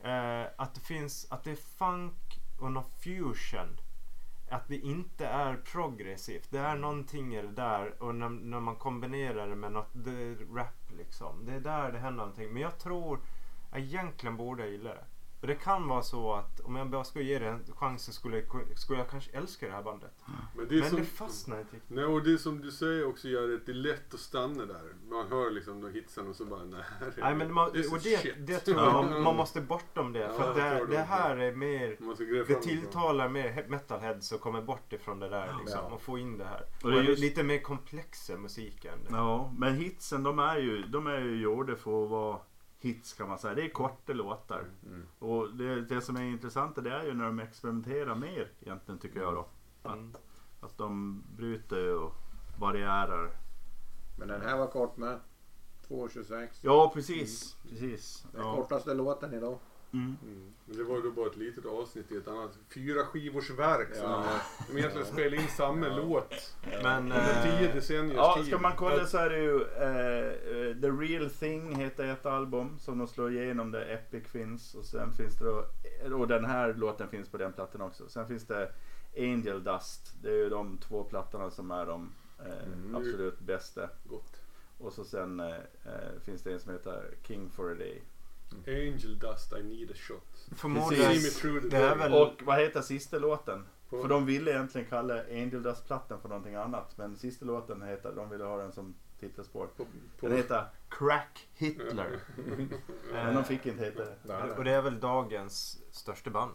[0.04, 3.80] eh, att det finns, att det är funk och någon fusion.
[4.50, 6.48] Att det inte är progressivt.
[6.52, 10.36] Det är någonting i det där och när, när man kombinerar det med något det
[10.36, 11.46] rap liksom.
[11.46, 12.54] Det är där det händer någonting.
[12.54, 13.20] Men jag tror,
[13.74, 15.06] egentligen borde jag gilla det.
[15.42, 18.12] Och det kan vara så att om jag bara skulle ge det en chans så
[18.12, 20.12] skulle, jag- skulle jag kanske älska det här bandet.
[20.58, 21.90] Men det är, Men som, det fastnar inte riktigt.
[21.96, 24.66] nej, och det är som du säger också gör att det är lätt att stanna
[24.66, 24.94] där.
[25.10, 26.84] Man hör liksom de hitsen och så bara nej.
[27.18, 29.02] Nej men man, det och det, det tror jag Ja.
[29.02, 30.20] man, man måste bortom det.
[30.20, 31.02] Ja, för det, tror det det.
[31.02, 31.98] här är mer
[32.48, 35.80] Det tilltalar mer he- metalheads och kommer bort ifrån det där liksom.
[35.84, 35.90] Ja.
[35.96, 36.64] Och få in det här.
[36.84, 39.00] Och det är just- lite mer komplexa musiken.
[39.10, 42.40] Ja, men hitsen de är ju, de är ju gjorda för att vara
[42.82, 43.54] hits kan man säga.
[43.56, 44.66] Det är korta låtar.
[44.86, 45.08] Mm.
[45.20, 49.20] Och det, det som är intressant det är ju när de experimenterar mer egentligen tycker
[49.20, 49.48] jag då.
[49.90, 50.16] Mm.
[50.62, 52.14] Att de bryter och
[52.60, 53.32] varierar.
[54.20, 55.20] Men den här var kort med.
[55.88, 56.48] 2.26.
[56.62, 58.26] Ja precis, precis.
[58.32, 58.56] Den Ja.
[58.56, 59.58] kortaste låten idag.
[59.94, 60.18] Mm.
[60.24, 60.52] Mm.
[60.66, 63.96] Men det var ju då bara ett litet avsnitt i ett annat fyra skivors verk.
[63.96, 64.24] som Ja.
[64.72, 66.56] de egentligen spelade in samma låt.
[66.84, 67.04] Men...
[67.04, 68.46] Under tio Eh, decenniers Ja, tid.
[68.48, 72.98] ska man kolla så är det ju eh, The Real Thing heter ett album som
[72.98, 74.76] de slår igenom där Epic finns.
[74.76, 75.66] Och sen finns det då,
[76.16, 78.10] och den här låten finns på den plattan också.
[78.10, 78.72] Sen finns det
[79.18, 80.14] Angel Dust.
[80.22, 82.46] Det är ju de två plattorna som är de eh,
[82.84, 82.96] Mm.
[82.96, 83.90] absolut bästa.
[84.04, 84.42] Gott.
[84.78, 85.56] Och så sen eh,
[86.26, 88.02] finns det en som heter King for a Day.
[88.68, 90.58] Angel Dust, I need a shot.
[90.60, 91.12] förmodligen...
[91.14, 91.98] See me through the Det är day.
[91.98, 92.14] väl...
[92.14, 93.68] Och vad heter sista låten?
[93.90, 96.98] För de ville egentligen kalla Angel Dust-plattan för någonting annat.
[96.98, 99.68] Men sista låten heter, de ville ha den som titelspår.
[99.78, 99.86] på,
[100.20, 102.20] på, Den heter Crack Hitler.
[103.14, 104.54] Men de fick inte heta det.
[104.58, 106.54] Och det är väl dagens största band.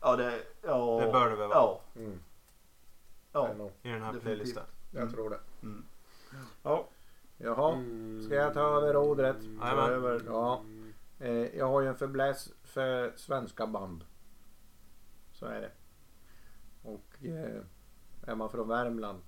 [0.00, 1.58] Ja, det, ja, Det bör det väl vara.
[1.58, 2.20] Ja, Mm.
[3.32, 3.48] Ja.
[3.82, 4.22] I den här Definitivt.
[4.22, 4.62] playlisten.
[4.90, 5.40] Jag tror det.
[5.62, 5.84] Mm.
[6.62, 6.88] Ja,
[7.36, 7.72] Jaha.
[7.72, 8.22] Mm.
[8.22, 9.36] Ska jag ta över rodret?
[9.62, 10.22] Över.
[10.26, 10.62] Ja.
[11.20, 14.04] Eh, jag har ju en fäbless för svenska band.
[15.32, 15.70] Så är det.
[16.82, 17.62] Och eh,
[18.26, 19.18] är man från Värmland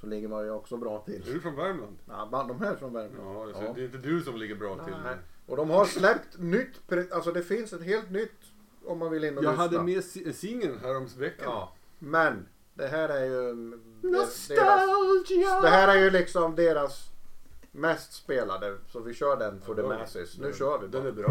[0.00, 1.22] så ligger man ju också bra Är till.
[1.24, 1.98] du från Värmland?
[2.08, 3.36] Ja, band, de här är från Värmland.
[3.36, 3.72] Ja, alltså, Ja.
[3.72, 4.94] det är inte du som ligger bra till.
[5.04, 5.16] Nej.
[5.46, 8.40] Och de har släppt nytt, alltså det finns ett helt nytt
[8.84, 9.62] om man vill in och Jag lyssna.
[9.62, 11.44] hade med si- singeln här om veckan.
[11.50, 13.54] Ja, men Det här är ju...
[14.02, 15.60] Deras, Nostalgia!
[15.60, 17.11] det här är ju liksom deras
[17.72, 18.78] mest spelade.
[18.88, 20.38] Så vi kör den for the masses.
[20.38, 21.08] Nu den- kör vi Den bara.
[21.08, 21.28] är bra.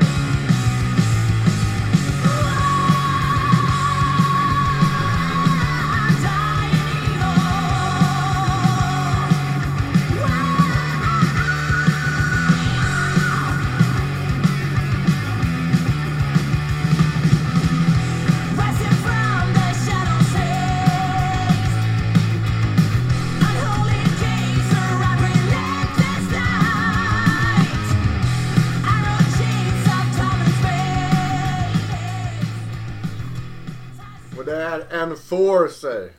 [35.12, 36.12] Enforcer.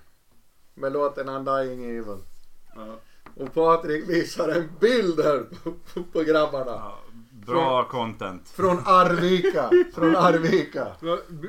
[0.74, 2.18] Med låten Undying Evil.
[2.74, 2.86] Ja.
[3.36, 6.70] Och Patrik visar en bild här på, på, på grabbarna.
[6.70, 6.99] Ja,
[7.32, 8.49] bra content.
[8.49, 9.70] Från Arvika.
[9.95, 10.86] Från Arvika.
[11.28, 11.49] B-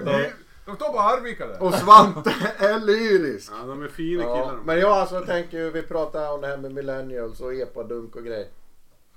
[0.66, 1.64] De står på Arvika där.
[1.64, 3.52] Och Svante är lyrisk.
[3.62, 4.58] Ja, de är fina Ja, killar.
[4.66, 8.24] men jag alltså tänker ju, vi pratar om det här med millennials och epadunk och
[8.24, 8.48] grejer.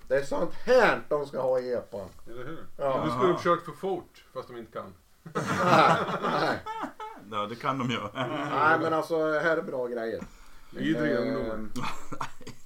[0.08, 2.08] Det är sånt här de ska ha i epan.
[2.30, 2.58] Eller hur?
[2.76, 3.02] Ja.
[3.04, 4.94] Nu skulle de kört för fort, fast de inte kan.
[5.34, 6.58] Nej, nej.
[7.30, 7.98] Ja, det kan de ju.
[8.14, 10.22] nej men alltså här är bra grejer.
[10.70, 11.68] Vidriga Eh, ungdomar.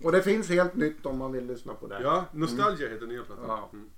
[0.05, 2.01] Och det finns helt nytt om man vill lyssna på det.
[2.03, 3.45] Ja, Nostalgia heter nya plattan.
[3.49, 3.71] Ja.
[3.73, 3.89] Mm.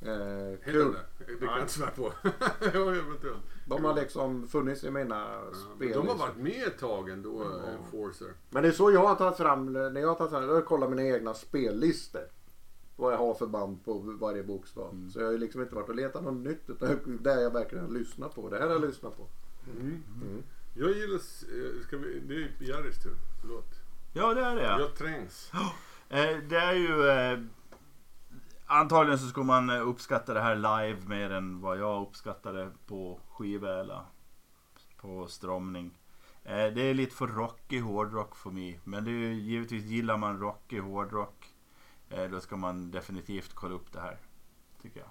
[0.00, 0.84] Eh, Heter kul.
[0.84, 1.24] den det?
[1.32, 2.12] Det kan jag inte svära på.
[2.62, 3.42] eventuellt.
[3.66, 5.40] De har liksom funnits i mina
[5.76, 5.92] spel.
[5.92, 8.32] de har varit med ett tag ändå, eh, Forcer.
[8.50, 10.60] Men det är så jag har tagit fram, när jag har tagit fram, då har
[10.62, 12.22] kollat mina egna spellistor.
[12.96, 14.90] Vad jag har för band på varje bokstav.
[14.92, 15.10] Mm.
[15.10, 17.84] Så jag har ju liksom inte varit och letat något nytt utan det jag verkligen
[17.84, 18.48] har lyssnat på.
[18.48, 19.26] Det här har jag lyssnat på.
[19.70, 20.04] Mm.
[20.22, 20.42] Mm.
[20.74, 23.16] Jag gillar, eh, ska vi, det är Jerrys tur.
[23.40, 23.74] Förlåt.
[24.12, 24.62] Ja, det är det.
[24.62, 25.52] Jag trängs.
[26.10, 27.08] Eh, det är ju...
[27.08, 27.38] Eh,
[28.66, 33.80] antagligen så skulle man uppskatta det här live mer än vad jag uppskattade på skiva
[33.80, 34.02] eller
[34.96, 35.98] på strömning.
[36.44, 38.80] Eh, det är lite för rockig hårdrock för mig.
[38.84, 41.46] Men det är ju, givetvis gillar man rockig hårdrock.
[42.30, 44.18] Då ska man definitivt kolla upp det här.
[44.82, 45.10] Tycker jag.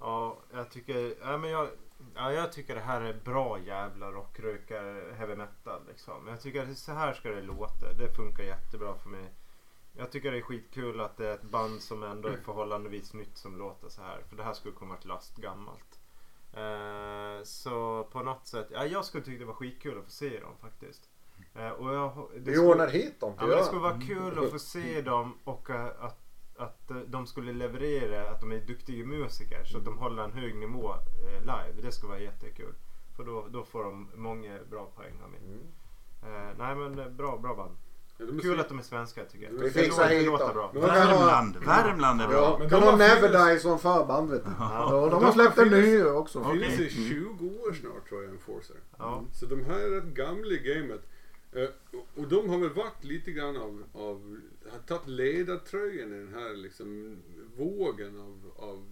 [0.00, 1.68] Ja, jag tycker, ja, men jag,
[2.14, 6.26] ja, jag tycker det här är bra jävla rockrökare heavy metal liksom.
[6.28, 7.92] Jag tycker att så här ska det låta.
[7.92, 9.32] Det funkar jättebra för mig.
[9.92, 13.38] Jag tycker det är skitkul att det är ett band som ändå är förhållandevis nytt
[13.38, 14.22] som låter så här.
[14.28, 16.00] För det här skulle kunna varit lastgammalt.
[16.52, 20.40] Eh, så på något sätt, ja, jag skulle tycka det var skitkul att få se
[20.40, 21.10] dem faktiskt.
[21.54, 24.50] Eh, och jag, det Vi skulle- ordnar hit dem Ja, det skulle vara kul att
[24.50, 26.20] få se dem och eh, att,
[26.60, 30.32] att eh, de skulle leverera, att de är duktiga musiker så att de håller en
[30.32, 30.94] hög nivå
[31.28, 31.82] eh, live.
[31.82, 32.74] Det skulle vara jättekul.
[33.16, 35.40] För då, då får de många bra poäng av mig.
[35.46, 35.60] Mm.
[36.22, 37.76] Eh, nej men eh, bra, bra band.
[38.18, 39.52] Ja, de Kul att de är svenska tycker jag.
[39.52, 40.38] Vi Det fixar hit dem.
[40.54, 40.70] bra.
[40.72, 41.56] Men vad kan ha- Värmland!
[41.66, 42.36] Värmland är bra.
[42.36, 44.50] Ja, Men de de har har Never fyllts- Die som förband vet du.
[44.58, 44.86] Ja.
[44.90, 46.44] Ja, de De har släppt en ny också.
[46.44, 46.86] Finns Okej.
[46.86, 48.76] i 20 år snart tror jag, Enforcer.
[48.98, 49.22] Ja.
[49.32, 51.00] Så de här är rätt gamla i gamet.
[51.52, 51.62] Eh,
[52.16, 54.38] och- de har väl varit lite grann av, av
[54.72, 57.16] har tagit ledartröjan i den här liksom
[57.56, 58.84] vågen av, av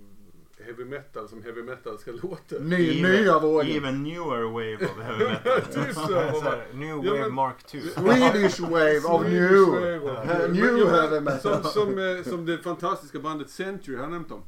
[0.66, 2.58] heavy metal som heavy metal ska låta.
[2.60, 3.76] Ny, nya vågen.
[3.76, 5.60] Even newer wave of heavy metal.
[5.84, 6.06] Typ så.
[6.06, 7.78] Så här, New Ja, Wave men- Mark 2.
[7.78, 9.66] Swedish wave of new.
[9.66, 10.88] wave of new.
[10.90, 11.40] Heavy metal.
[11.62, 14.42] Som, som, eh, som det fantastiska bandet Century, har nämnt dem?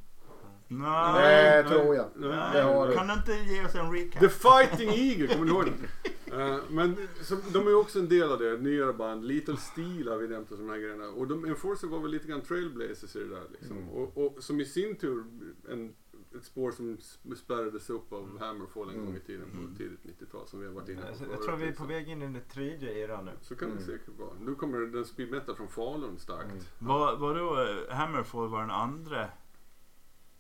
[0.69, 2.07] Nej, Det tror jag.
[2.17, 2.51] Nej.
[2.53, 2.95] Det har du.
[2.95, 4.21] Kan du inte ge oss en recap?
[4.21, 5.75] The Fighting Eagle, kommer ni ihåg den?
[6.33, 9.25] Eh, men som, de är också en del av det, nyare band.
[9.25, 11.09] Little Steel har vi nämnt och sådana här grejerna.
[11.09, 13.77] Och de, Enforcer var väl lite grann trailblazers i det där liksom.
[13.77, 13.89] Mm.
[13.89, 15.25] Och, och som i sin tur
[15.71, 15.95] en,
[16.37, 19.07] ett spår som sp- spärrades upp av Hammerfall en Mm.
[19.07, 21.63] gång i tiden på tidigt 90-tal som vi har varit inne på Jag, tror vi
[21.63, 21.87] är liksom.
[21.87, 23.33] på väg in i den tredje eran nu.
[23.41, 23.87] Så kan det Mm.
[23.87, 24.31] säkert vara.
[24.41, 26.51] Nu kommer den speed metal från Falun starkt.
[26.51, 26.63] Mm.
[26.79, 29.29] Vad vad då eh, Hammerfall var den andra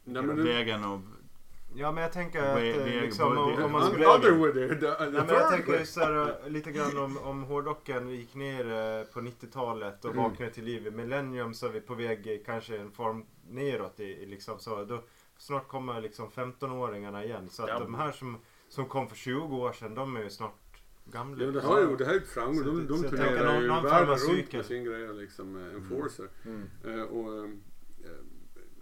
[0.04, 1.02] Nej, men vägen av...
[1.74, 4.04] Ja men jag tänker att eh, liksom, om, man skulle...
[4.04, 5.84] the, the jag tänker way.
[5.86, 10.22] så här, eh, lite grann om, om hårdrocken gick ner eh, på 90-talet och Mm.
[10.24, 10.86] vaknade till liv.
[10.86, 14.00] I Millennium så är vi på väg kanske en form neråt.
[14.00, 14.84] I, liksom så.
[14.84, 15.02] Då,
[15.38, 17.48] snart kommer liksom 15-åringarna igen.
[17.50, 17.78] Så att Ja.
[17.78, 20.54] de här som, som kom för 20 år sedan, de är ju snart
[21.04, 21.44] gamla.
[21.44, 22.56] Ja, det, har ju, det här är ett framgång.
[22.56, 24.56] Så De, de turnerar någon- ju världen runt cykel.
[24.56, 26.28] med sin grej liksom, Enforcer.
[26.44, 26.62] Mm.
[26.84, 27.50] Eh, och, eh,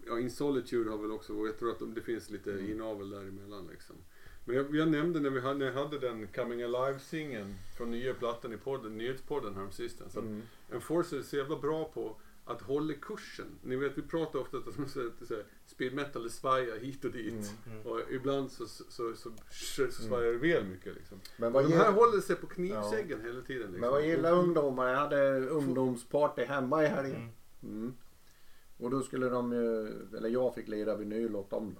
[0.09, 2.71] ja, In Solitude har väl också, och jag tror att det finns lite Mm.
[2.71, 3.97] inavel däremellan liksom.
[4.45, 8.15] Men jag, jag nämnde när vi hade, när jag hade den Coming Alive-singeln från nya
[8.15, 10.17] plattan i podden, nyhetspodden häromsistens.
[10.17, 10.43] Mm.
[10.73, 13.47] Enforcer är så jävla bra på att hålla kursen.
[13.63, 14.87] Ni vet, vi pratar ofta om
[15.67, 17.33] speed metal svajar hit och dit.
[17.33, 17.79] Mm.
[17.79, 17.87] Mm.
[17.87, 19.31] Och ibland så, så, så, så,
[19.91, 21.21] så svajar det väl mycket liksom.
[21.37, 23.61] Men vad, de här håller sig på knivsäggen hela tiden.
[23.63, 23.81] Liksom.
[23.81, 24.89] men vad gillar ungdomar?
[24.89, 27.31] Jag hade ungdomsparty hemma i helgen.
[27.63, 27.95] Mm.
[28.79, 28.85] Mm.
[28.85, 31.77] Och då skulle de ju, eller jag fick lira vinyl åt dem.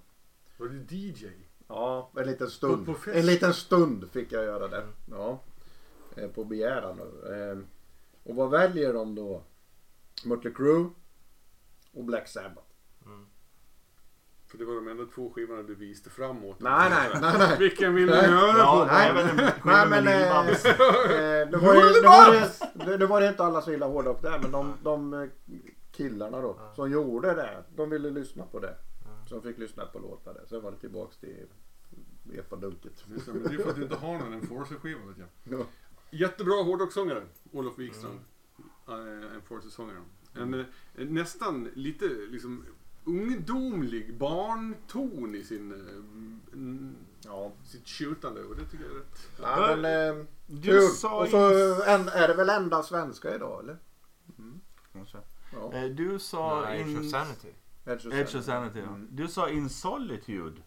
[0.57, 1.27] Var det DJ?
[1.69, 2.87] Ja, en liten stund.
[2.87, 3.17] På- på fest?
[3.17, 4.77] En liten stund fick jag göra det.
[4.77, 4.91] Mm.
[5.11, 5.41] Ja.
[6.17, 6.99] eh, på begäran.
[7.01, 7.59] Eh,
[8.25, 9.43] och vad väljer de då?
[10.25, 10.91] Mötley Crüe
[11.93, 12.63] och Black Sabbath.
[14.47, 16.61] För det var de enda två skivorna du visade framåt.
[16.61, 17.57] Nej, nej, nej, nej.
[17.59, 18.27] Vilken vill du Nej.
[18.31, 18.95] höra Ja, på?
[18.95, 20.39] det är väl en Nej men eh,
[21.43, 22.51] eh, det, var ju, det, var det,
[22.91, 25.31] det, det var inte alla så illa hårdrock där men de, de
[25.99, 27.65] killarna då som gjorde det.
[27.77, 28.75] De ville lyssna på det.
[29.29, 30.45] Så de fick lyssna på låtar där.
[30.47, 31.47] Sen var det tillbaks till
[32.35, 33.05] epadunket.
[33.07, 35.59] Just det, men Det är för att du inte har någon Enforcer-skiva vet jag.
[35.59, 35.65] Ja.
[36.11, 37.23] Jättebra hårdrockssångare,
[37.53, 38.19] Olof Wikström.
[38.89, 39.23] Mm.
[39.35, 39.97] Enforcer-sångare.
[40.35, 42.65] En, eh, nästan lite liksom
[43.05, 45.79] ungdomlig barnton i sin, eh,
[46.53, 46.95] mm,
[47.25, 47.53] Ja.
[47.65, 49.29] sitt tjutande och det tycker jag är rätt.
[49.43, 53.61] Ja, men, eh, Du sa Och så ju- en, är det väl enda svenska idag
[53.63, 53.79] eller?
[54.93, 55.19] Kanske.
[55.59, 55.73] Ja.
[55.73, 57.11] Eh, Du sa Nej, in...
[57.11, 57.49] Sanity.
[57.85, 58.87] Edge of Edge of Sanity, ja.
[58.87, 59.09] Mm.
[59.11, 60.63] Du sa In Solitude.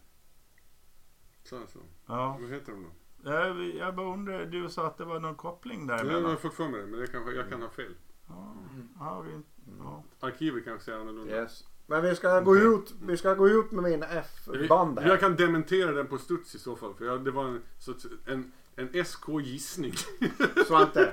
[1.44, 1.78] Så, så.
[2.06, 2.38] Ja.
[2.40, 2.90] Vad heter de då?
[3.30, 6.68] Jag, jag bara undrar, du sa att det var någon koppling Jag har fått för
[6.68, 7.94] mig det, men det kanske, jag kan ha fel.
[8.28, 8.54] Ja,
[8.98, 9.40] ja, vi,
[9.78, 10.02] ja.
[10.20, 11.34] Arkivet kanske säger annorlunda.
[11.34, 11.64] Yes.
[11.86, 15.16] Men vi ska, gå ut, vi ska gå ut med min F-band Jag här.
[15.16, 16.94] kan dementera den på studs i så fall.
[16.94, 17.94] För jag, det var en, så,
[18.26, 19.92] en, en SK-gissning.
[20.66, 21.12] Svante.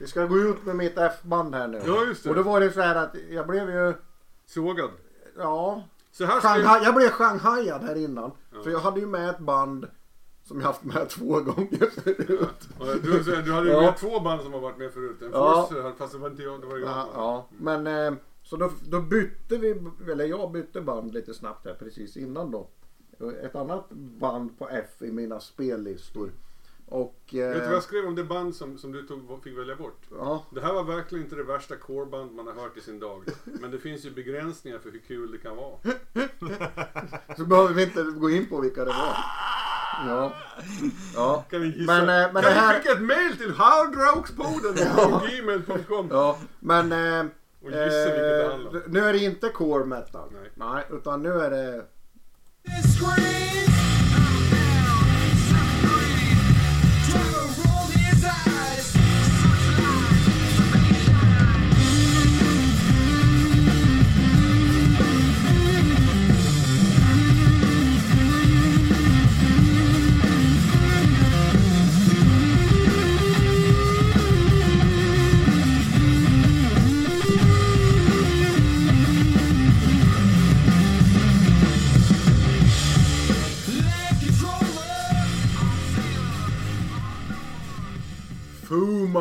[0.00, 1.80] Vi ska gå ut med mitt F-band här nu.
[1.86, 2.30] Ja, just det.
[2.30, 3.94] Och då var det så här att jag blev ju,
[4.46, 4.90] Sågad.
[5.38, 6.84] ja, Så här Shanghai, jag...
[6.84, 8.30] jag blev shanghajad här innan.
[8.54, 8.62] Ja.
[8.62, 9.86] För jag hade ju med ett band
[10.44, 12.68] som jag haft med två gånger förut.
[12.80, 13.80] Ja, Du, du hade ju Ja.
[13.80, 15.22] med två band som har varit med förut.
[15.22, 15.66] En Ja.
[15.70, 16.88] Force, fast det var inte jag, det var jag.
[16.88, 17.48] Ja, ja.
[17.58, 18.12] Men eh,
[18.42, 22.68] så då, då bytte vi, eller jag bytte band lite snabbt här precis innan då.
[23.42, 26.30] Ett annat band på F i mina spellistor.
[26.92, 27.14] Och...
[27.32, 29.76] Vet du vad Eh, jag skrev om det band som, som du tog, fick välja
[29.76, 30.00] bort?
[30.18, 33.24] ja, Det här var verkligen inte det värsta coreband man har hört i sin dag.
[33.44, 35.76] Men det finns ju begränsningar för hur kul det kan vara.
[37.36, 39.16] så behöver vi inte gå in på vilka det var.
[40.06, 40.32] Ja.
[41.14, 41.44] Ja.
[41.50, 41.84] Kan vi?
[41.86, 46.38] Men, eh, men kan det här- vi skicka ett mail till hardrockspodden på gmail.com Ja,
[46.60, 46.92] men...
[46.92, 47.26] Eh,
[47.62, 48.82] och gissa vilket det eh, handlar om?
[48.86, 50.28] nu är det inte core metal.
[50.32, 50.50] Nej.
[50.54, 51.84] Nej, utan nu är det...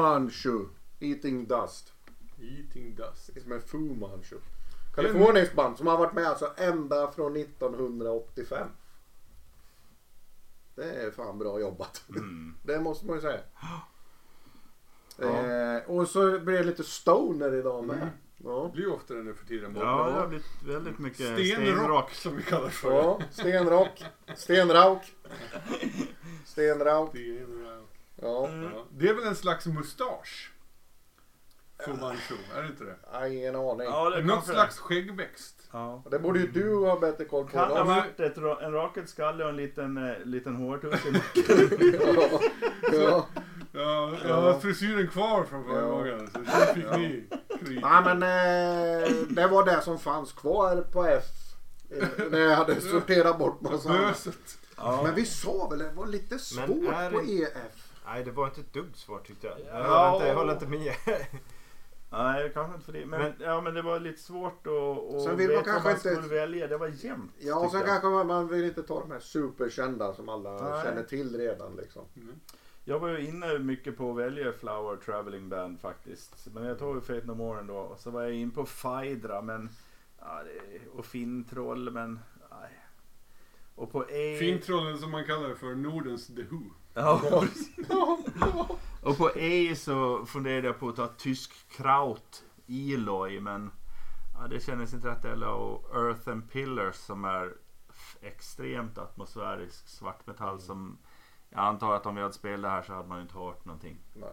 [0.01, 0.65] Manchu.
[0.99, 1.93] Eating Dust.
[2.41, 3.29] Eating dust.
[3.45, 4.37] Med Fu Manchu.
[4.95, 8.67] Kaliforniskt band som har varit med alltså ända från 1985.
[10.75, 12.03] Det är fan bra jobbat.
[12.63, 13.39] Det måste man ju säga.
[15.17, 18.09] Eh, och så blir det lite stoner idag med.
[18.43, 18.63] Ja.
[18.65, 19.75] Det blir ju ofta nu för tiden.
[19.75, 22.91] ja, det har blivit väldigt mycket Stenrock som vi kallar det för.
[22.91, 24.03] ja, stenrock.
[24.35, 25.15] Stenrauk.
[26.45, 27.09] Stenrauk.
[27.09, 27.90] Stenrock.
[28.15, 28.49] Ja.
[28.73, 28.85] Ja.
[28.91, 30.51] Det är väl en slags mustasch?
[31.85, 32.95] Fu Manchu, är det inte det?
[33.11, 33.87] Har ingen aning.
[33.87, 35.55] Ja, det Något kanske slags skäggväxt.
[35.71, 36.03] Ja.
[36.11, 37.51] Det borde ju du ha bättre koll på.
[37.51, 41.11] Kan ha varit ett, ra- en rakad skalle och en liten, eh, liten hårtuss i
[42.15, 42.39] Ja.
[42.91, 43.27] Ja.
[43.73, 44.35] Ja, jag Ja.
[44.41, 45.87] har frisyren kvar från förra Ja.
[45.87, 46.29] gången.
[46.33, 47.25] Så det fick ni
[47.61, 47.89] skryta.
[47.89, 48.23] Nej men
[49.03, 51.23] eh, det var det som fanns kvar på F.
[51.89, 54.01] eh, När jag hade sorterat bort massa annat.
[54.01, 54.57] Böset.
[54.77, 55.03] Ja.
[55.03, 57.80] Men vi sa väl det var lite svårt är på EF.
[58.13, 59.59] Nej, det var inte ett dugg svårt tyckte jag.
[59.59, 60.09] Jag Ja.
[60.09, 60.93] håller inte, jag håller inte med.
[62.11, 63.05] Nej, kanske inte för det.
[63.05, 66.27] Men, Men- ja, men det var lite svårt att, veta vad kanske man inte- skulle
[66.41, 66.67] välja.
[66.67, 67.31] Det var jämnt.
[67.39, 67.89] Ja och sen jag.
[67.89, 70.83] kanske man, man vill inte ta de här superkända som alla Nej.
[70.83, 72.03] känner till redan liksom.
[72.83, 76.47] Jag var ju inne mycket på att välja Flower Traveling Band faktiskt.
[76.53, 77.77] Men jag tog ju Fate No More ändå.
[77.77, 79.69] Och så var jag in på Faidra men...
[80.19, 80.41] Ja,
[80.95, 82.19] och Fintroll men...
[82.51, 82.69] Nej.
[83.75, 84.05] Och på.
[84.39, 86.59] Fintrollen som man kallar det för Nordens The Who.
[86.93, 87.21] Ja.
[89.01, 93.71] Och på E så funderade jag på att ta tysk kraut, Eloy, men
[94.33, 95.47] ja, det kändes inte rätt heller.
[95.47, 97.53] Och Earth and Pillars som är
[98.21, 100.97] extremt atmosfärisk svartmetall som
[101.49, 103.65] jag antar att om vi hade spelat det här så hade man ju inte hört
[103.65, 103.97] någonting.
[104.13, 104.29] Nej.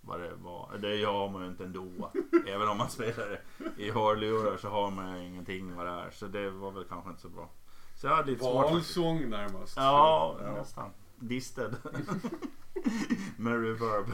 [0.00, 0.78] Vad det var.
[0.78, 2.10] Det gör man ju inte ändå.
[2.46, 6.10] Även om man spelar det i hörlurar så har man ju ingenting vad det är.
[6.10, 7.48] Så det var väl kanske inte så bra.
[7.94, 8.96] Så jag hade lite svårt faktiskt.
[8.96, 9.76] Valsång närmast.
[9.76, 10.90] Ja, nästan.
[11.18, 11.76] Disted.
[13.36, 14.06] Med reverb.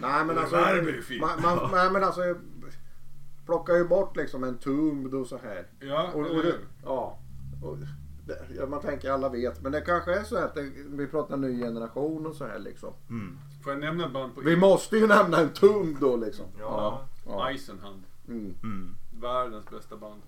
[0.00, 0.56] Nej men alltså.
[0.56, 1.20] Reverb är ju fint.
[1.20, 2.20] Man, man, nej, men alltså.
[3.46, 5.66] Plockar ju bort liksom en Tomb och så här.
[5.80, 6.54] Ja, Och, och det,
[6.84, 7.18] ja.
[7.62, 7.78] Och
[8.26, 9.62] det, man tänker alla vet.
[9.62, 12.94] Men det kanske är så att det, vi pratar ny generation och så här liksom.
[13.10, 13.38] Mm.
[13.64, 16.46] Får jag nämna ett band på Vi måste ju nämna en tung då liksom.
[16.58, 17.08] Ja.
[17.26, 17.48] ja.
[17.48, 18.02] Eisenhand.
[18.28, 18.54] Mm.
[18.62, 18.96] Mm.
[19.20, 20.22] Världens bästa band.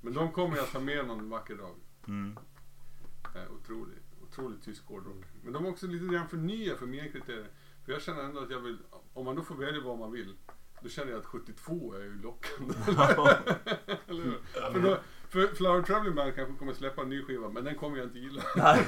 [0.00, 1.74] Men de kommer jag ta med någon vacker dag.
[2.08, 2.38] Mm.
[3.34, 4.07] Eh, otroligt,
[4.38, 5.24] otroligt tysk hårdrock.
[5.42, 7.48] Men de är också lite grann för nya för mina kriterier.
[7.84, 8.78] För jag känner ändå att jag vill,
[9.14, 10.34] om man då får välja vad man vill.
[10.82, 12.74] Då känner jag att 72 är ju lockande.
[14.06, 14.38] Eller hur?
[14.72, 17.96] För, då, för Flower Traveling Band kanske kommer släppa en ny skiva, men den kommer
[17.96, 18.42] jag inte gilla.
[18.56, 18.86] Nej,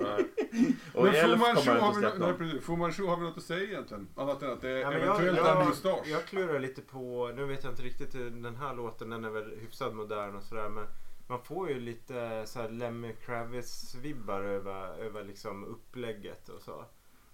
[0.00, 0.26] Nej.
[0.94, 2.26] Och men Elf Manchu kommer har, inte vi, släppa.
[2.26, 2.64] nej, precis.
[2.64, 4.08] Fu Manchu har vi något att säga egentligen?
[4.16, 6.06] Annat än att det Ja, men eventuellt jag, är en jag, mustasch.
[6.06, 9.50] jag klurar lite på, nu vet jag inte riktigt den här låten, den är väl
[9.60, 10.86] hyfsat modern och sådär men
[11.26, 16.84] man får ju lite så här Lemmy Kravis vibbar över, över liksom upplägget och så.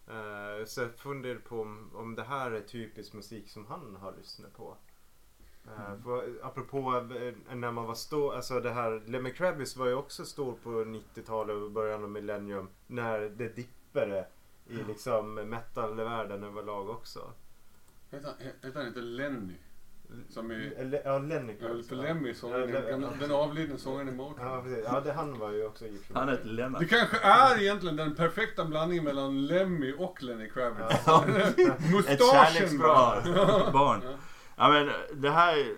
[0.07, 4.16] Eh, så jag funderar på om, om det här är typisk musik som han har
[4.16, 4.76] lyssnat på.
[5.66, 9.95] Uh, för, apropå eh, när man var stor, alltså det här Lemmy Kravis var ju
[9.95, 14.26] också stor på 90-talet och början av millennium när det dippade
[14.66, 17.32] i liksom metalvärlden överlag också.
[18.11, 19.55] Heter han inte Lenny?
[20.28, 20.72] Som är...
[20.76, 21.96] Eller, ja, Lenny Ja, ja.
[21.96, 23.09] Lemmy, Ja, den, ja.
[23.20, 24.46] den avlidne sångaren i Motown.
[24.46, 24.84] Ja, precis.
[24.92, 26.11] Ja, det, han var ju också gift.
[26.14, 26.80] Han heter Lennart.
[26.80, 31.02] Det kanske är egentligen den perfekta blandningen mellan Lemmy och Lenny Kravitz.
[31.06, 31.24] Ja.
[32.09, 33.72] Ett kärleksbarn.
[33.72, 34.02] barn.
[34.56, 34.90] Ja men
[35.22, 35.74] det här,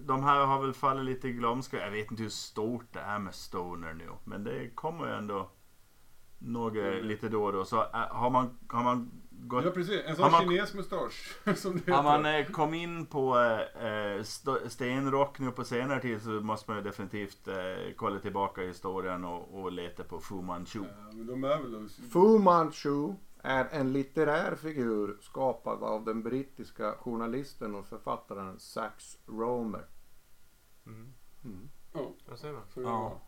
[0.00, 1.76] de här har väl fallit lite i glömska.
[1.84, 4.08] Jag vet inte hur stort det är med Stoner nu.
[4.24, 5.50] Men det kommer ju ändå
[6.38, 7.04] några Mm.
[7.06, 7.64] lite då och då.
[7.64, 9.10] Så äh, har man, har man
[9.48, 11.36] gått Ja precis, en sån man- kinesmustasch.
[11.56, 12.50] Som det Har man heter.
[12.50, 13.38] eh, kommit in på
[13.80, 17.54] eh, st- stenrock nu på senare tid så måste man ju definitivt eh,
[17.96, 20.78] kolla tillbaka i historien och, och leta på Fu Manchu.
[20.84, 21.88] Ja, men de är väl...
[21.88, 29.84] Fu Manchu är en litterär figur skapad av den brittiska journalisten och författaren Sax Romer.
[30.86, 31.12] Mm.
[31.44, 31.68] Mm.
[31.92, 32.12] Man?
[32.74, 33.20] det Ja.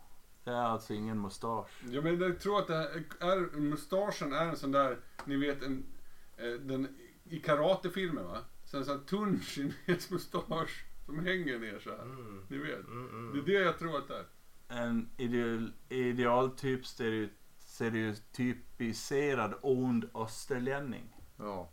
[0.43, 1.83] Det är alltså ingen mustasch.
[1.89, 2.87] Ja men jag tror att det här
[3.31, 5.96] är, mustaschen är en sån där, ni vet en, eh,
[6.37, 6.87] den,
[7.23, 8.37] i karatefilmer va?
[8.65, 12.03] Så en tunn kines mustasch som hänger ner så här.
[12.03, 12.45] Mm.
[12.47, 12.87] Ni vet.
[12.87, 13.33] Mm, mm.
[13.33, 14.25] Det är det jag tror att det är.
[14.67, 17.29] En ideal, idealtyp stereo,
[17.59, 21.15] stereotypiserad ond österlänning.
[21.37, 21.69] Ja.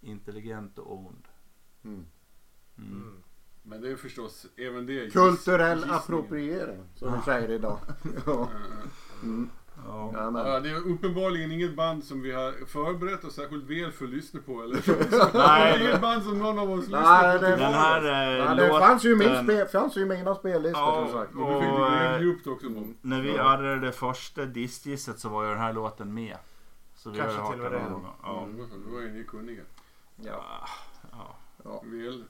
[0.00, 1.28] Intelligent och ond.
[1.84, 2.06] Mm.
[2.78, 2.92] Mm.
[2.92, 3.22] Mm.
[3.62, 7.80] Men det är förstås även det Kulturell appropriering som vi säger idag.
[8.26, 8.50] ja.
[9.86, 10.10] Ja.
[10.34, 14.10] Ja, det är uppenbarligen inget band som vi har förberett oss särskilt väl för att
[14.10, 14.62] lyssna på.
[14.62, 14.80] Eller?
[15.48, 15.82] Nej.
[15.82, 17.44] inget band som någon av oss Nej, lyssnar på.
[17.44, 18.88] Den här eh, Ja, det låten...
[18.88, 21.34] fanns ju, min spe, fanns ju mina spellistor Ja, som sagt.
[21.34, 22.84] Och eh, djupt också på.
[23.02, 26.36] När vi hade det första diskgisset så var ju den här låten med.
[26.94, 27.86] Så vi Kanske har till och med det.
[28.22, 28.42] Ja.
[28.42, 28.56] Mm.
[28.86, 29.62] Då var ju ni kunniga.
[30.16, 30.68] Ja.
[31.64, 31.70] Ja.
[31.70, 31.80] Ja.
[31.84, 32.24] Väl,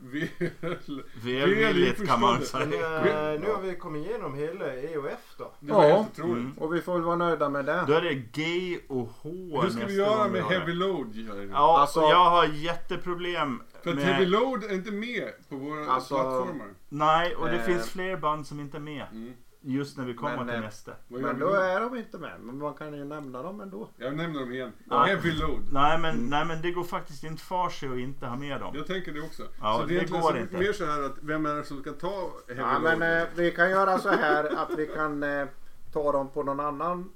[0.61, 2.67] väl, Välvilligt kan man säga.
[2.67, 5.53] Men, eh, nu har vi kommit igenom hela EOF då.
[5.61, 6.07] Det Ja.
[6.19, 6.53] Mm.
[6.59, 7.85] Och vi får väl vara nöjda med det.
[7.87, 9.31] Då är det G och H
[9.63, 10.43] Hur ska vi göra med.
[10.45, 11.15] Heavy Load?
[11.53, 14.05] Ja, Alltså- jag har jätteproblem För att med...
[14.05, 16.67] Heavy Load är inte med på våra Alltså- plattformar.
[16.89, 17.63] Nej, och det Eh.
[17.65, 19.07] finns fler band som inte är med.
[19.13, 19.33] Mm.
[19.71, 20.93] Just när vi kommer Men, till eh, nästa.
[21.09, 22.41] Vad gör Men vi då är de inte med.
[22.41, 23.89] Men man kan ju nämna dem ändå.
[23.97, 24.73] Jag nämner dem igen.
[24.91, 25.05] Ja.
[25.05, 25.63] Heavy Load.
[25.73, 26.31] Nej men, Mm.
[26.31, 28.75] nej men det går faktiskt inte för sig att inte ha med dem.
[28.77, 29.43] Jag tänker det också.
[29.61, 30.57] Ja, så det, det är egentligen går så, inte.
[30.59, 32.99] mer så här att vem är det som ska ta Heavy Ja, Load?
[32.99, 35.47] men eh, vi kan göra så här att vi kan eh,
[35.93, 37.13] ta dem på någon annan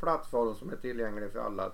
[0.00, 1.72] plattform som är tillgänglig för alla.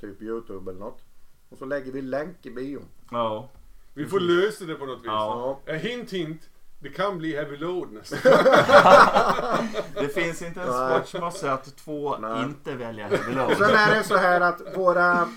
[0.00, 1.00] Typ Youtube eller något.
[1.48, 2.84] Och så lägger vi länk i bion.
[3.10, 3.48] Ja.
[3.94, 5.06] Vi får lösa det på något vis.
[5.06, 5.60] Ja.
[5.66, 6.49] Eh, hint hint.
[6.82, 8.16] Det kan bli Heavy Load nästa
[9.94, 10.90] Det finns inte en Nej.
[10.94, 12.44] sportsmassa att två Nej.
[12.44, 13.76] inte väljer heavy Och sen load.
[13.80, 15.28] är det så här att våra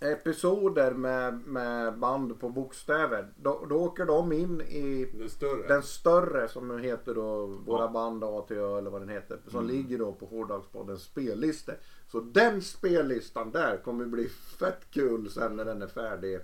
[0.00, 3.28] episoder med, med band på bokstäver.
[3.36, 5.68] Då, då åker de in i Den större.
[5.68, 9.38] den större som heter då Våra band ATÖ eller vad den heter.
[9.50, 9.76] Som Mm.
[9.76, 11.72] ligger då på Hårdagspoddens spellista.
[12.12, 16.40] Så den spellistan där kommer bli fett kul sen när den är färdig.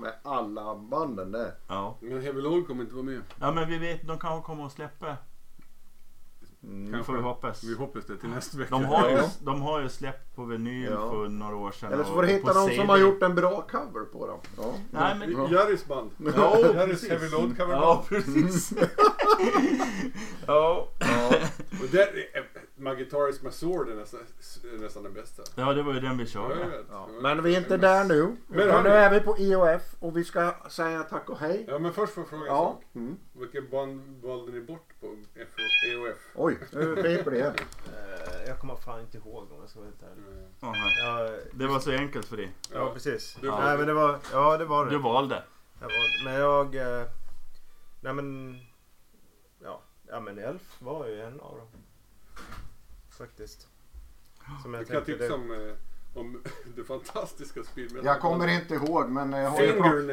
[0.00, 1.54] Med alla banden där.
[1.68, 1.96] Ja.
[2.00, 3.22] Men Heavy Load kommer inte vara med.
[3.40, 5.16] ja men vi vet, de kanske kommer att släppa.
[6.62, 7.04] Mm.
[7.04, 7.64] Får vi hoppas.
[7.64, 8.70] Vi hoppas det till nästa vecka.
[8.70, 9.30] De har, ju, Ja.
[9.40, 11.10] de har ju släppt på vinyl Ja.
[11.10, 11.92] för några år sedan.
[11.92, 12.76] Eller så får du hitta någon CD.
[12.76, 14.38] som har gjort en bra cover på dem.
[14.56, 14.74] Ja.
[14.90, 15.32] Nej men...
[15.32, 15.48] Ja.
[15.50, 16.10] Jerrys band.
[16.36, 17.08] Ja, Jerrys.
[17.08, 18.72] Heavy Load cover Ja, precis.
[20.46, 20.88] ja.
[21.82, 22.08] Och där
[22.84, 24.20] My Guitarist My Sword är nästan,
[24.74, 25.42] är nästan den bästa.
[25.54, 26.54] ja, det var ju den vi körde.
[26.60, 26.82] Ja.
[26.90, 27.08] Ja.
[27.22, 28.36] Men vi är inte där nu.
[28.46, 28.88] Men hörni.
[28.88, 31.64] nu är vi på IOF och vi ska säga tack och hej.
[31.68, 32.72] Ja men först får jag fråga en Ja.
[32.72, 32.84] sak.
[32.94, 33.16] Mm.
[33.32, 35.06] Vilka band valde ni bort på
[35.88, 36.18] EOF?
[36.34, 37.40] Oj, nu piper det.
[37.46, 40.48] Eh, jag kommer fan inte ihåg om jag ska vara helt ärlig.
[40.60, 42.52] Ja, Det var så enkelt för dig.
[42.72, 43.36] ja precis.
[43.40, 43.76] Du Nej valde.
[43.78, 44.90] men det var, ja det var det.
[44.90, 45.42] Du valde.
[45.80, 46.74] Jag var, men jag...
[47.00, 47.06] Eh,
[48.00, 48.58] nej men...
[49.62, 51.68] Ja, ja men Elf var ju en av dem.
[53.18, 53.68] Faktiskt.
[54.62, 55.34] Som jag Jag kan tipsa det.
[55.34, 55.74] om, eh,
[56.14, 56.42] om
[56.76, 58.04] det fantastiska spelet.
[58.04, 59.66] Jag kommer inte ihåg men jag har ju,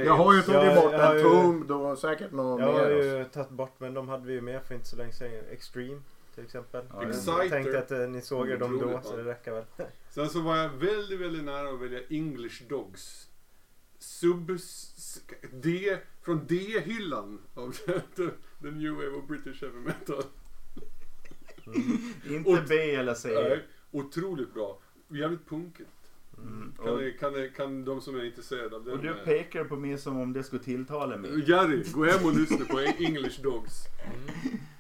[0.06, 1.24] jag har ju tagit Ja, bort jag en ju-
[1.68, 2.96] tum och säkert något Jag har mer.
[2.96, 3.18] alltså.
[3.18, 5.32] ju tagit bort men de hade vi ju med för inte så länge sedan.
[5.52, 6.02] Extreme
[6.36, 6.86] till exempel.
[6.94, 7.32] Ja, Exciter.
[7.40, 9.66] jag tänkte att eh, ni såg er dem då så det räcker väl.
[10.10, 13.28] Sen så var jag väldigt, väldigt nära att välja English Dogs.
[14.00, 14.58] Sub...
[15.52, 15.98] D...
[16.22, 17.72] Från D-hyllan av
[18.62, 20.24] the New Wave of British Heavy Metal.
[22.30, 23.30] Inte Och- B eller C.
[23.34, 24.80] Nej, otroligt bra.
[25.08, 25.90] Jävligt punkigt.
[26.38, 26.74] Mm.
[26.86, 28.94] Kan, det, kan, det, kan de som är intresserade av den...
[28.94, 31.50] och du eh, pekar på mig som om det skulle tilltala mig.
[31.50, 33.86] Jerry, gå hem och lyssna på English Dogs.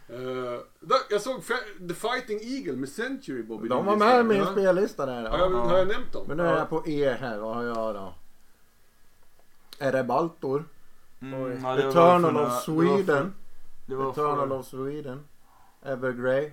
[0.09, 1.41] Eh, då, jag såg
[1.87, 3.67] The Fighting Eagle med Century Bobby.
[3.67, 4.51] De var med i min Ja.
[4.51, 5.29] spellista där.
[5.29, 6.25] Har jag, har jag nämnt dem?
[6.27, 7.37] Men nu är jag på E här.
[7.39, 8.13] Vad har jag då?
[9.79, 10.65] Är det Baltor?
[11.21, 13.33] Mm, Eternal of Sweden.
[13.87, 15.19] Det var Eternal för, of Sweden.
[15.83, 16.51] Evergrey.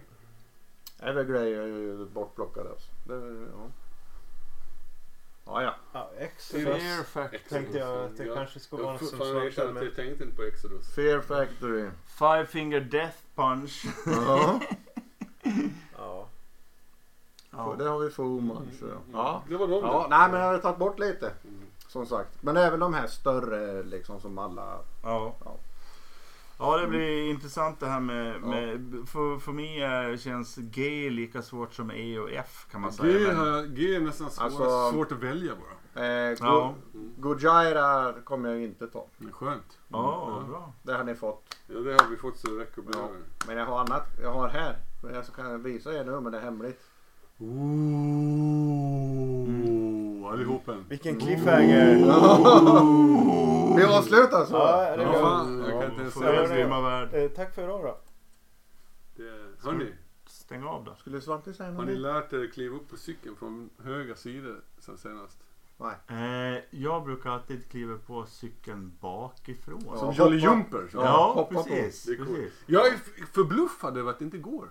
[1.00, 2.90] Evergrey är ju bortplockad alltså.
[3.04, 3.70] Det, ja.
[5.46, 5.74] Ja, ja.
[5.92, 7.38] Ja, Fear Exodus Factor.
[7.48, 8.34] tänkte jag att det Ja.
[8.34, 10.94] kanske skulle vara något som svartade jag tänkte inte på Exodus.
[10.94, 11.90] Fear Factory.
[12.06, 13.84] Five Finger Death Punch.
[14.06, 14.60] Ja.
[15.98, 16.28] Ja.
[17.50, 17.74] Ja.
[17.78, 18.90] Det har vi Fu Manchu.
[19.12, 19.42] Ja.
[19.48, 20.08] Det var de Ja, där.
[20.18, 21.26] nej men jag har tagit bort lite.
[21.44, 21.62] Mm.
[21.88, 22.42] Som sagt.
[22.42, 24.78] Men även de här större liksom som alla.
[25.02, 25.34] Ja.
[25.44, 25.56] Ja.
[26.58, 28.40] Ja, det blir intressant det här med...
[28.42, 32.92] med för, för mig är, känns G lika svårt som E och F kan man
[32.92, 33.18] säga.
[33.18, 36.04] G, men- G är nästan svår, Alltså- svårt att välja bara.
[36.04, 36.74] Eh, Ja.
[36.92, 39.06] Go- Gojira kommer jag inte ta.
[39.16, 39.78] Men skönt.
[39.88, 40.72] Ja, bra.
[40.82, 41.56] Det har ni fått.
[41.66, 43.08] Ja, det har vi fått så det räcker Ja.
[43.46, 44.06] Men jag har annat.
[44.22, 44.76] Jag har här.
[45.02, 46.82] Men jag kan visa er nu men det är hemligt.
[48.18, 50.76] Ooh, allihopa.
[50.88, 51.94] Vilken cliffhanger!
[53.76, 54.54] Vi avslutar så.
[54.54, 57.08] Ja, det Ja, fan, jag kan inte ens säga grymma värld.
[57.14, 57.98] Eh, tack för idag då.
[59.16, 59.66] det.
[59.68, 59.86] Hörni,
[60.26, 60.94] Stäng av då.
[60.94, 61.86] Skulle Svante säga har något?
[61.86, 65.38] ni lärt er att kliva upp på cykeln från höga sidor sen senast?
[65.76, 65.94] Nej.
[66.08, 69.96] Eh, jag brukar alltid kliva på cykeln bakifrån.
[69.98, 70.88] Som Jolly Jumper.
[70.92, 72.06] Ja, Ja, precis.
[72.06, 72.52] Precis.
[72.66, 72.92] Jag är
[73.32, 74.70] förbluffad över att det inte går.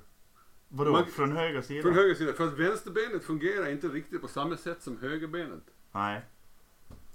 [0.70, 0.92] Vadå?
[0.92, 1.82] Man- från höger sida?
[1.82, 2.34] Från höger sida.
[2.34, 5.64] För att vänsterbenet fungerar inte riktigt på samma sätt som högerbenet.
[5.92, 6.22] Nej.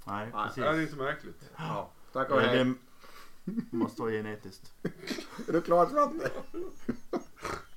[0.07, 0.47] Nej, Nej.
[0.47, 0.63] precis.
[0.63, 1.51] Det är inte märkligt.
[1.57, 1.91] Ja.
[2.13, 2.75] Tack och hej.
[3.45, 4.73] det måste vara genetiskt.
[5.49, 6.31] Är du klar Svante?